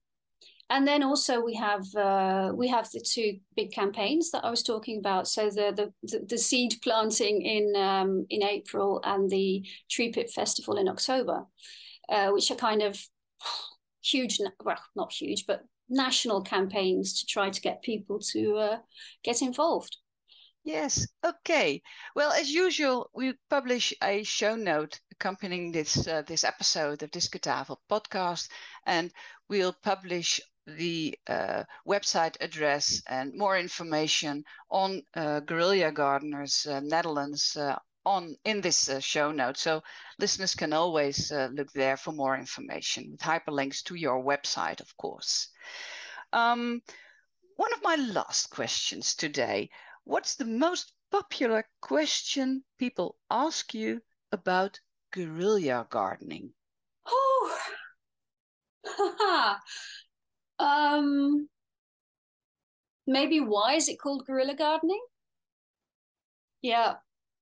and 0.70 0.86
then 0.86 1.02
also 1.02 1.40
we 1.42 1.56
have 1.56 1.84
uh, 1.96 2.52
we 2.54 2.68
have 2.68 2.90
the 2.92 3.00
two 3.00 3.40
big 3.56 3.72
campaigns 3.72 4.32
that 4.32 4.44
I 4.44 4.50
was 4.50 4.64
talking 4.64 5.00
about. 5.00 5.28
So 5.28 5.50
the 5.50 5.94
the, 6.04 6.26
the 6.28 6.38
seed 6.38 6.76
planting 6.84 7.42
in 7.42 7.74
um, 7.82 8.26
in 8.30 8.44
April 8.44 9.00
and 9.04 9.30
the 9.30 9.66
Tree 9.90 10.12
Pit 10.12 10.30
Festival 10.30 10.78
in 10.78 10.90
October, 10.90 11.46
uh, 12.10 12.30
which 12.32 12.52
are 12.52 12.56
kind 12.56 12.82
of 12.82 13.00
huge. 14.04 14.40
Well, 14.64 14.78
not 14.96 15.14
huge, 15.14 15.46
but 15.48 15.64
national 15.90 16.42
campaigns 16.42 17.22
to 17.22 17.26
try 17.26 17.50
to 17.50 17.62
get 17.62 17.82
people 17.82 18.20
to 18.34 18.56
uh, 18.58 18.78
get 19.24 19.42
involved. 19.42 19.98
Yes. 20.68 21.08
Okay. 21.24 21.82
Well, 22.14 22.32
as 22.34 22.50
usual, 22.52 23.10
we 23.14 23.34
publish 23.50 23.94
a 24.04 24.24
show 24.24 24.56
note 24.58 25.00
accompanying 25.14 25.72
this 25.72 26.06
uh, 26.06 26.24
this 26.24 26.44
episode 26.44 27.02
of 27.04 27.10
Discutafel 27.12 27.78
podcast, 27.90 28.50
and 28.86 29.14
we'll 29.48 29.72
publish 29.72 30.42
the 30.66 31.18
uh, 31.28 31.64
website 31.88 32.36
address 32.42 33.02
and 33.08 33.34
more 33.34 33.58
information 33.58 34.44
on 34.70 35.02
uh, 35.16 35.40
Guerrilla 35.40 35.92
Gardeners 35.94 36.68
uh, 36.68 36.82
Netherlands 36.82 37.56
uh, 37.56 37.80
on 38.06 38.36
in 38.44 38.60
this 38.60 38.90
uh, 38.90 39.00
show 39.00 39.32
note. 39.32 39.58
So 39.58 39.82
listeners 40.20 40.54
can 40.54 40.74
always 40.74 41.32
look 41.32 41.72
there 41.72 41.96
for 41.96 42.12
more 42.12 42.36
information 42.38 43.12
with 43.12 43.22
hyperlinks 43.22 43.82
to 43.86 43.96
your 43.96 44.22
website, 44.22 44.82
of 44.82 44.98
course. 44.98 45.48
Um, 46.34 46.82
one 47.56 47.74
of 47.74 47.82
my 47.82 47.96
last 47.96 48.52
questions 48.52 49.16
today 49.16 49.70
What's 50.08 50.36
the 50.36 50.46
most 50.46 50.94
popular 51.12 51.68
question 51.82 52.64
people 52.80 53.18
ask 53.30 53.74
you 53.74 54.02
about 54.32 54.80
guerrilla 55.12 55.86
gardening? 55.90 56.54
Oh, 57.06 57.60
um, 60.60 61.50
maybe 63.06 63.42
why 63.42 63.74
is 63.74 63.90
it 63.90 64.00
called 64.00 64.26
guerrilla 64.26 64.56
gardening? 64.56 65.04
Yeah, 66.62 66.96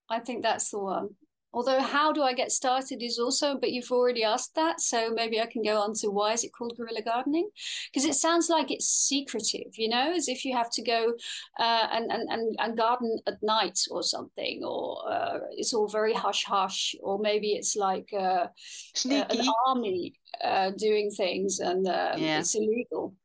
I 0.10 0.20
think 0.20 0.42
that's 0.42 0.72
the 0.72 0.80
one. 0.80 1.18
Although 1.56 1.80
how 1.80 2.12
do 2.12 2.22
I 2.22 2.34
get 2.34 2.52
started 2.52 3.02
is 3.02 3.18
also, 3.18 3.58
but 3.58 3.72
you've 3.72 3.90
already 3.90 4.26
asked 4.26 4.56
that, 4.56 4.82
so 4.82 5.10
maybe 5.12 5.40
I 5.40 5.46
can 5.46 5.64
go 5.64 5.80
on 5.80 5.94
to 6.02 6.10
why 6.10 6.34
is 6.34 6.44
it 6.44 6.52
called 6.52 6.76
guerrilla 6.76 7.02
gardening? 7.02 7.50
Because 7.88 8.04
it 8.04 8.16
sounds 8.16 8.50
like 8.50 8.72
it's 8.72 8.90
secretive, 8.90 9.72
you 9.78 9.88
know, 9.88 10.12
as 10.14 10.28
if 10.28 10.44
you 10.44 10.54
have 10.54 10.70
to 10.72 10.84
go 10.84 11.14
uh, 11.58 11.88
and, 11.94 12.12
and, 12.12 12.30
and, 12.30 12.56
and 12.60 12.78
garden 12.78 13.20
at 13.26 13.42
night 13.42 13.80
or 13.90 14.04
something, 14.04 14.66
or 14.66 15.10
uh, 15.10 15.40
it's 15.52 15.74
all 15.74 15.88
very 15.88 16.14
hush 16.14 16.44
hush, 16.44 16.94
or 17.02 17.20
maybe 17.20 17.54
it's 17.54 17.78
like 17.78 18.10
uh, 18.14 18.48
an 19.06 19.48
army 19.66 20.14
uh, 20.44 20.72
doing 20.78 21.10
things 21.10 21.60
and 21.60 21.88
um, 21.88 22.20
yeah. 22.20 22.40
it's 22.40 22.54
illegal. 22.54 23.16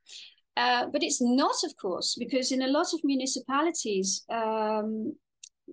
Uh, 0.56 0.86
but 0.92 1.02
it's 1.02 1.20
not, 1.20 1.64
of 1.64 1.74
course, 1.76 2.14
because 2.16 2.52
in 2.52 2.62
a 2.62 2.68
lot 2.68 2.94
of 2.94 3.00
municipalities, 3.02 4.24
um, 4.30 5.16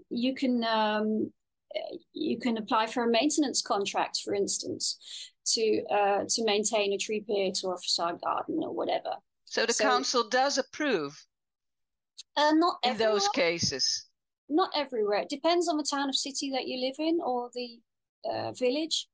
you 0.10 0.34
can 0.34 0.63
um, 0.63 1.32
you 2.13 2.40
can 2.40 2.58
apply 2.58 2.88
for 2.88 3.04
a 3.04 3.10
maintenance 3.10 3.62
contract, 3.62 4.20
for 4.24 4.34
instance, 4.34 4.98
to 5.54 5.84
uh, 5.92 6.24
to 6.28 6.44
maintain 6.44 6.94
a 6.94 6.98
tree 6.98 7.24
pit 7.28 7.60
or 7.63 7.74
a 7.74 7.78
facade 7.78 8.20
garden 8.22 8.60
or 8.62 8.74
whatever. 8.74 9.12
So 9.46 9.66
the 9.66 9.74
so, 9.74 9.84
council 9.84 10.30
does 10.30 10.58
approve. 10.58 11.26
Uh, 12.36 12.52
not 12.52 12.78
in 12.84 12.98
those 12.98 13.28
cases. 13.30 14.06
Not 14.50 14.70
everywhere. 14.76 15.20
It 15.20 15.30
depends 15.30 15.68
on 15.68 15.78
the 15.78 15.88
town 15.90 16.10
or 16.10 16.13
city 16.13 16.52
that 16.52 16.68
you 16.68 16.86
live 16.86 16.96
in 17.00 17.20
or 17.24 17.50
the 17.54 17.80
uh, 18.30 18.52
village. 18.54 19.08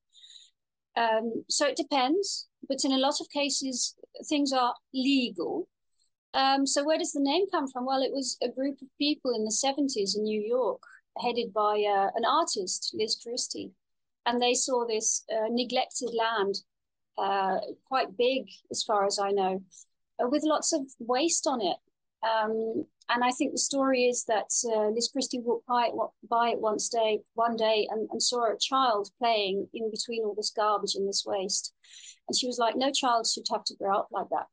Um, 0.95 1.43
so 1.49 1.67
it 1.67 1.76
depends, 1.76 2.47
but 2.67 2.84
in 2.84 2.91
a 2.91 2.97
lot 2.97 3.15
of 3.19 3.30
cases, 3.30 3.95
things 4.28 4.52
are 4.52 4.76
legal. 4.93 5.67
Um, 6.34 6.67
so 6.67 6.84
where 6.84 6.97
does 6.97 7.13
the 7.13 7.21
name 7.21 7.45
come 7.52 7.67
from? 7.67 7.86
Well, 7.86 8.02
it 8.02 8.12
was 8.12 8.38
a 8.43 8.49
group 8.49 8.82
of 8.82 8.88
people 8.99 9.34
in 9.34 9.43
the 9.43 9.52
70s 9.52 10.15
in 10.15 10.23
New 10.23 10.41
York 10.41 10.82
headed 11.21 11.54
by 11.54 11.84
uh, 11.88 12.10
an 12.15 12.26
artist, 12.26 12.95
Liz 12.97 13.17
Christie. 13.21 13.71
And 14.26 14.41
they 14.41 14.54
saw 14.54 14.86
this 14.86 15.26
uh, 15.32 15.47
neglected 15.49 16.12
land, 16.13 16.56
uh, 17.17 17.60
quite 17.88 18.17
big 18.17 18.47
as 18.71 18.84
far 18.84 19.06
as 19.06 19.19
I 19.19 19.32
know, 19.32 19.62
uh, 20.23 20.28
with 20.28 20.43
lots 20.43 20.73
of 20.73 20.82
waste 20.99 21.45
on 21.45 21.62
it. 21.62 21.78
Um, 22.23 22.86
and 23.10 23.23
I 23.23 23.32
think 23.32 23.52
the 23.52 23.58
story 23.58 24.06
is 24.06 24.23
that 24.26 24.49
uh, 24.65 24.88
Liz 24.89 25.10
Christie 25.12 25.41
walked 25.41 25.67
by 25.67 25.88
it, 25.88 25.93
by 26.30 26.49
it 26.52 26.60
one 26.60 26.78
day, 26.91 27.19
one 27.34 27.58
day 27.58 27.88
and, 27.91 28.08
and 28.12 28.23
saw 28.23 28.45
a 28.45 28.58
child 28.58 29.10
playing 29.19 29.67
in 29.73 29.91
between 29.91 30.23
all 30.23 30.34
this 30.36 30.54
garbage 30.56 30.95
and 30.95 31.08
this 31.08 31.23
waste. 31.26 31.73
And 32.28 32.38
she 32.38 32.47
was 32.47 32.58
like, 32.58 32.78
no 32.78 32.91
child 32.91 33.28
should 33.28 33.43
have 33.52 33.65
to 33.65 33.76
grow 33.76 33.97
up 33.97 34.08
like 34.12 34.30
that. 34.30 34.45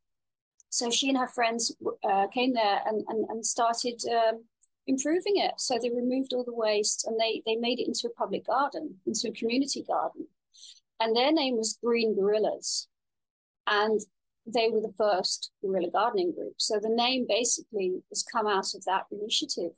So 0.71 0.91
she 0.91 1.09
and 1.09 1.19
her 1.19 1.29
friends 1.29 1.75
uh, 2.09 2.27
came 2.29 2.55
there 2.55 2.81
and, 2.87 3.05
and, 3.09 3.27
and 3.29 3.47
started 3.47 4.01
um, 4.11 4.45
improving 4.91 5.37
it. 5.37 5.53
So 5.59 5.79
they 5.79 5.91
removed 5.91 6.33
all 6.33 6.45
the 6.45 6.55
waste 6.55 7.07
and 7.07 7.19
they 7.19 7.43
they 7.47 7.57
made 7.57 7.79
it 7.81 7.89
into 7.89 8.09
a 8.09 8.19
public 8.19 8.47
garden, 8.47 8.97
into 9.07 9.29
a 9.29 9.33
community 9.33 9.83
garden. 9.83 10.27
And 11.01 11.17
their 11.17 11.33
name 11.33 11.57
was 11.57 11.79
Green 11.83 12.15
Guerrillas. 12.15 12.89
And 13.67 14.01
they 14.47 14.69
were 14.69 14.81
the 14.81 14.95
first 14.99 15.51
guerrilla 15.63 15.91
gardening 15.91 16.33
group. 16.33 16.55
So 16.59 16.79
the 16.79 16.89
name 16.89 17.27
basically 17.29 18.03
has 18.11 18.23
come 18.23 18.47
out 18.47 18.75
of 18.75 18.85
that 18.85 19.05
initiative. 19.11 19.73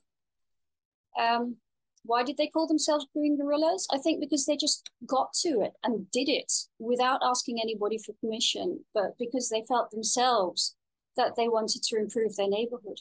Um, 1.19 1.57
why 2.05 2.23
did 2.23 2.37
they 2.37 2.47
call 2.47 2.67
themselves 2.67 3.07
Green 3.15 3.37
Guerrillas? 3.37 3.87
I 3.91 3.97
think 3.97 4.19
because 4.19 4.45
they 4.45 4.57
just 4.57 4.89
got 5.05 5.33
to 5.43 5.61
it 5.61 5.73
and 5.83 6.09
did 6.11 6.27
it 6.27 6.51
without 6.79 7.21
asking 7.23 7.59
anybody 7.61 7.97
for 7.97 8.13
permission, 8.19 8.83
but 8.93 9.17
because 9.17 9.49
they 9.49 9.63
felt 9.67 9.91
themselves 9.91 10.75
that 11.15 11.35
they 11.37 11.47
wanted 11.47 11.83
to 11.83 11.97
improve 11.97 12.35
their 12.35 12.49
neighborhood. 12.49 12.99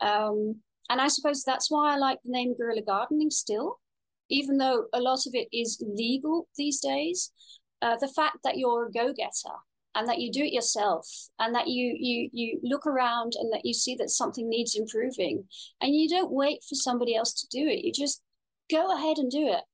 Um, 0.00 0.60
and 0.90 1.00
I 1.00 1.08
suppose 1.08 1.42
that's 1.42 1.70
why 1.70 1.92
I 1.92 1.96
like 1.96 2.18
the 2.24 2.32
name 2.32 2.54
guerrilla 2.56 2.82
gardening 2.82 3.30
still, 3.30 3.80
even 4.28 4.58
though 4.58 4.86
a 4.92 5.00
lot 5.00 5.26
of 5.26 5.34
it 5.34 5.48
is 5.52 5.82
legal 5.86 6.48
these 6.56 6.80
days. 6.80 7.32
Uh, 7.80 7.96
the 7.96 8.08
fact 8.08 8.38
that 8.44 8.58
you're 8.58 8.86
a 8.86 8.92
go-getter 8.92 9.56
and 9.94 10.08
that 10.08 10.20
you 10.20 10.30
do 10.32 10.42
it 10.42 10.52
yourself 10.52 11.06
and 11.38 11.54
that 11.54 11.68
you 11.68 11.94
you 11.98 12.30
you 12.32 12.60
look 12.62 12.86
around 12.86 13.32
and 13.38 13.52
that 13.52 13.64
you 13.64 13.74
see 13.74 13.94
that 13.96 14.10
something 14.10 14.48
needs 14.48 14.74
improving 14.74 15.44
and 15.80 15.94
you 15.94 16.08
don't 16.08 16.32
wait 16.32 16.62
for 16.66 16.74
somebody 16.74 17.14
else 17.14 17.34
to 17.34 17.46
do 17.50 17.68
it. 17.68 17.84
You 17.84 17.92
just 17.92 18.22
go 18.70 18.96
ahead 18.96 19.18
and 19.18 19.30
do 19.30 19.48
it. 19.48 19.64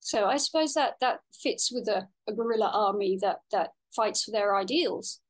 So 0.00 0.26
i 0.26 0.38
suppose 0.38 0.72
that 0.74 0.94
that 1.00 1.20
fits 1.42 1.70
with 1.70 1.86
a, 1.86 2.08
a 2.26 2.32
guerrilla 2.32 2.70
army 2.72 3.18
that 3.20 3.40
that 3.52 3.70
fights 3.94 4.24
for 4.24 4.30
their 4.30 4.56
ideals. 4.56 5.20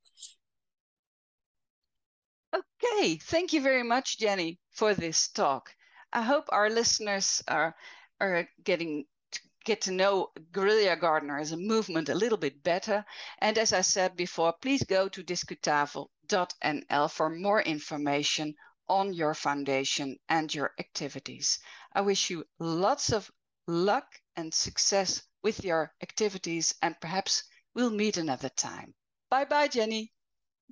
Okay, 2.55 3.17
thank 3.17 3.53
you 3.53 3.61
very 3.61 3.83
much, 3.83 4.19
Jenny, 4.19 4.59
for 4.81 4.95
this 4.95 5.29
talk. 5.29 5.75
I 6.11 6.23
hope 6.23 6.47
our 6.49 6.71
listeners 6.71 7.43
are 7.47 7.77
are 8.19 8.49
getting 8.65 9.05
to 9.31 9.41
get 9.67 9.83
to 9.83 9.93
know 9.93 10.31
Guerrilla 10.53 10.97
Gardener 10.97 11.39
as 11.39 11.53
a 11.53 11.59
movement 11.59 12.09
a 12.09 12.15
little 12.15 12.39
bit 12.39 12.63
better. 12.63 13.05
And 13.41 13.59
as 13.59 13.75
I 13.75 13.83
said 13.83 14.17
before, 14.17 14.55
please 14.63 14.83
go 14.83 15.07
to 15.11 15.23
discutafel.nl 15.23 17.11
for 17.11 17.29
more 17.29 17.61
information 17.61 18.55
on 18.89 19.13
your 19.13 19.35
foundation 19.35 20.17
and 20.31 20.55
your 20.55 20.73
activities. 20.79 21.59
I 21.93 22.01
wish 22.01 22.31
you 22.31 22.47
lots 22.59 23.13
of 23.13 23.31
luck 23.67 24.07
and 24.37 24.55
success 24.55 25.23
with 25.43 25.63
your 25.63 25.93
activities 26.03 26.75
and 26.81 26.95
perhaps 27.03 27.45
we'll 27.75 27.91
meet 27.91 28.17
another 28.17 28.49
time. 28.49 28.95
Bye 29.29 29.45
bye, 29.45 29.69
Jenny. 29.69 30.15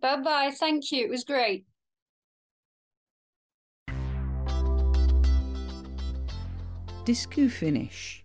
Bye 0.00 0.22
bye. 0.22 0.50
Thank 0.58 0.92
you. 0.92 1.04
It 1.04 1.10
was 1.10 1.24
great. 1.24 1.67
Discu 7.08 7.50
finish. 7.50 8.22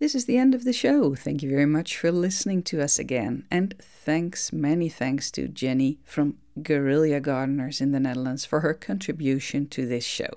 This 0.00 0.14
is 0.14 0.26
the 0.26 0.36
end 0.36 0.54
of 0.54 0.64
the 0.64 0.72
show. 0.74 1.14
Thank 1.14 1.42
you 1.42 1.48
very 1.48 1.64
much 1.64 1.96
for 1.96 2.12
listening 2.12 2.62
to 2.64 2.82
us 2.82 2.98
again. 2.98 3.46
And 3.50 3.74
thanks, 3.80 4.52
many 4.52 4.90
thanks 4.90 5.30
to 5.30 5.48
Jenny 5.48 5.98
from 6.04 6.36
Guerrilla 6.62 7.20
Gardeners 7.20 7.80
in 7.80 7.92
the 7.92 8.00
Netherlands 8.00 8.44
for 8.44 8.60
her 8.60 8.74
contribution 8.74 9.66
to 9.68 9.86
this 9.86 10.04
show. 10.04 10.28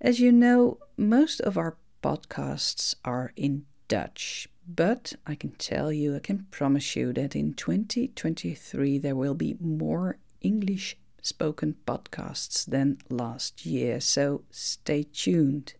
As 0.00 0.18
you 0.18 0.32
know, 0.32 0.78
most 0.96 1.38
of 1.42 1.56
our 1.56 1.76
podcasts 2.02 2.96
are 3.04 3.32
in 3.36 3.64
Dutch, 3.86 4.48
but 4.66 5.12
I 5.24 5.36
can 5.36 5.52
tell 5.52 5.92
you, 5.92 6.16
I 6.16 6.18
can 6.18 6.48
promise 6.50 6.96
you 6.96 7.12
that 7.12 7.36
in 7.36 7.54
2023 7.54 8.98
there 8.98 9.14
will 9.14 9.34
be 9.34 9.56
more 9.60 10.18
English 10.40 10.96
spoken 11.22 11.76
podcasts 11.86 12.66
than 12.66 12.98
last 13.08 13.64
year, 13.64 14.00
so 14.00 14.42
stay 14.50 15.04
tuned. 15.04 15.74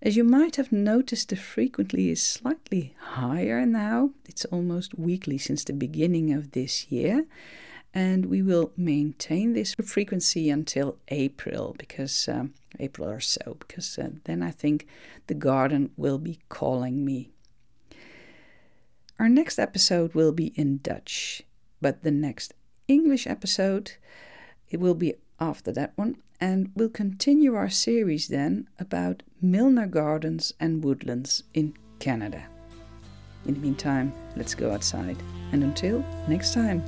As 0.00 0.16
you 0.16 0.22
might 0.22 0.56
have 0.56 0.70
noticed, 0.70 1.28
the 1.28 1.36
frequency 1.36 2.10
is 2.10 2.22
slightly 2.22 2.94
higher 3.00 3.66
now. 3.66 4.10
It's 4.28 4.44
almost 4.46 4.96
weekly 4.96 5.38
since 5.38 5.64
the 5.64 5.72
beginning 5.72 6.32
of 6.32 6.52
this 6.52 6.90
year. 6.90 7.26
And 7.92 8.26
we 8.26 8.40
will 8.40 8.70
maintain 8.76 9.54
this 9.54 9.74
frequency 9.74 10.50
until 10.50 10.98
April, 11.08 11.74
because 11.76 12.28
um, 12.28 12.54
April 12.78 13.08
or 13.08 13.18
so, 13.18 13.56
because 13.58 13.98
uh, 13.98 14.10
then 14.24 14.40
I 14.40 14.52
think 14.52 14.86
the 15.26 15.34
garden 15.34 15.90
will 15.96 16.18
be 16.18 16.38
calling 16.48 17.04
me. 17.04 17.30
Our 19.18 19.28
next 19.28 19.58
episode 19.58 20.14
will 20.14 20.30
be 20.30 20.52
in 20.54 20.78
Dutch, 20.78 21.42
but 21.80 22.04
the 22.04 22.12
next 22.12 22.54
English 22.86 23.26
episode 23.26 23.92
it 24.70 24.78
will 24.78 24.94
be 24.94 25.14
after 25.40 25.72
that 25.72 25.92
one 25.96 26.18
and 26.40 26.70
we'll 26.74 26.88
continue 26.88 27.54
our 27.54 27.68
series 27.68 28.28
then 28.28 28.68
about 28.78 29.22
Milner 29.40 29.86
Gardens 29.86 30.52
and 30.60 30.84
woodlands 30.84 31.42
in 31.54 31.74
Canada. 31.98 32.44
In 33.46 33.54
the 33.54 33.60
meantime, 33.60 34.12
let's 34.36 34.54
go 34.54 34.72
outside. 34.72 35.16
And 35.52 35.62
until 35.62 36.04
next 36.28 36.54
time. 36.54 36.82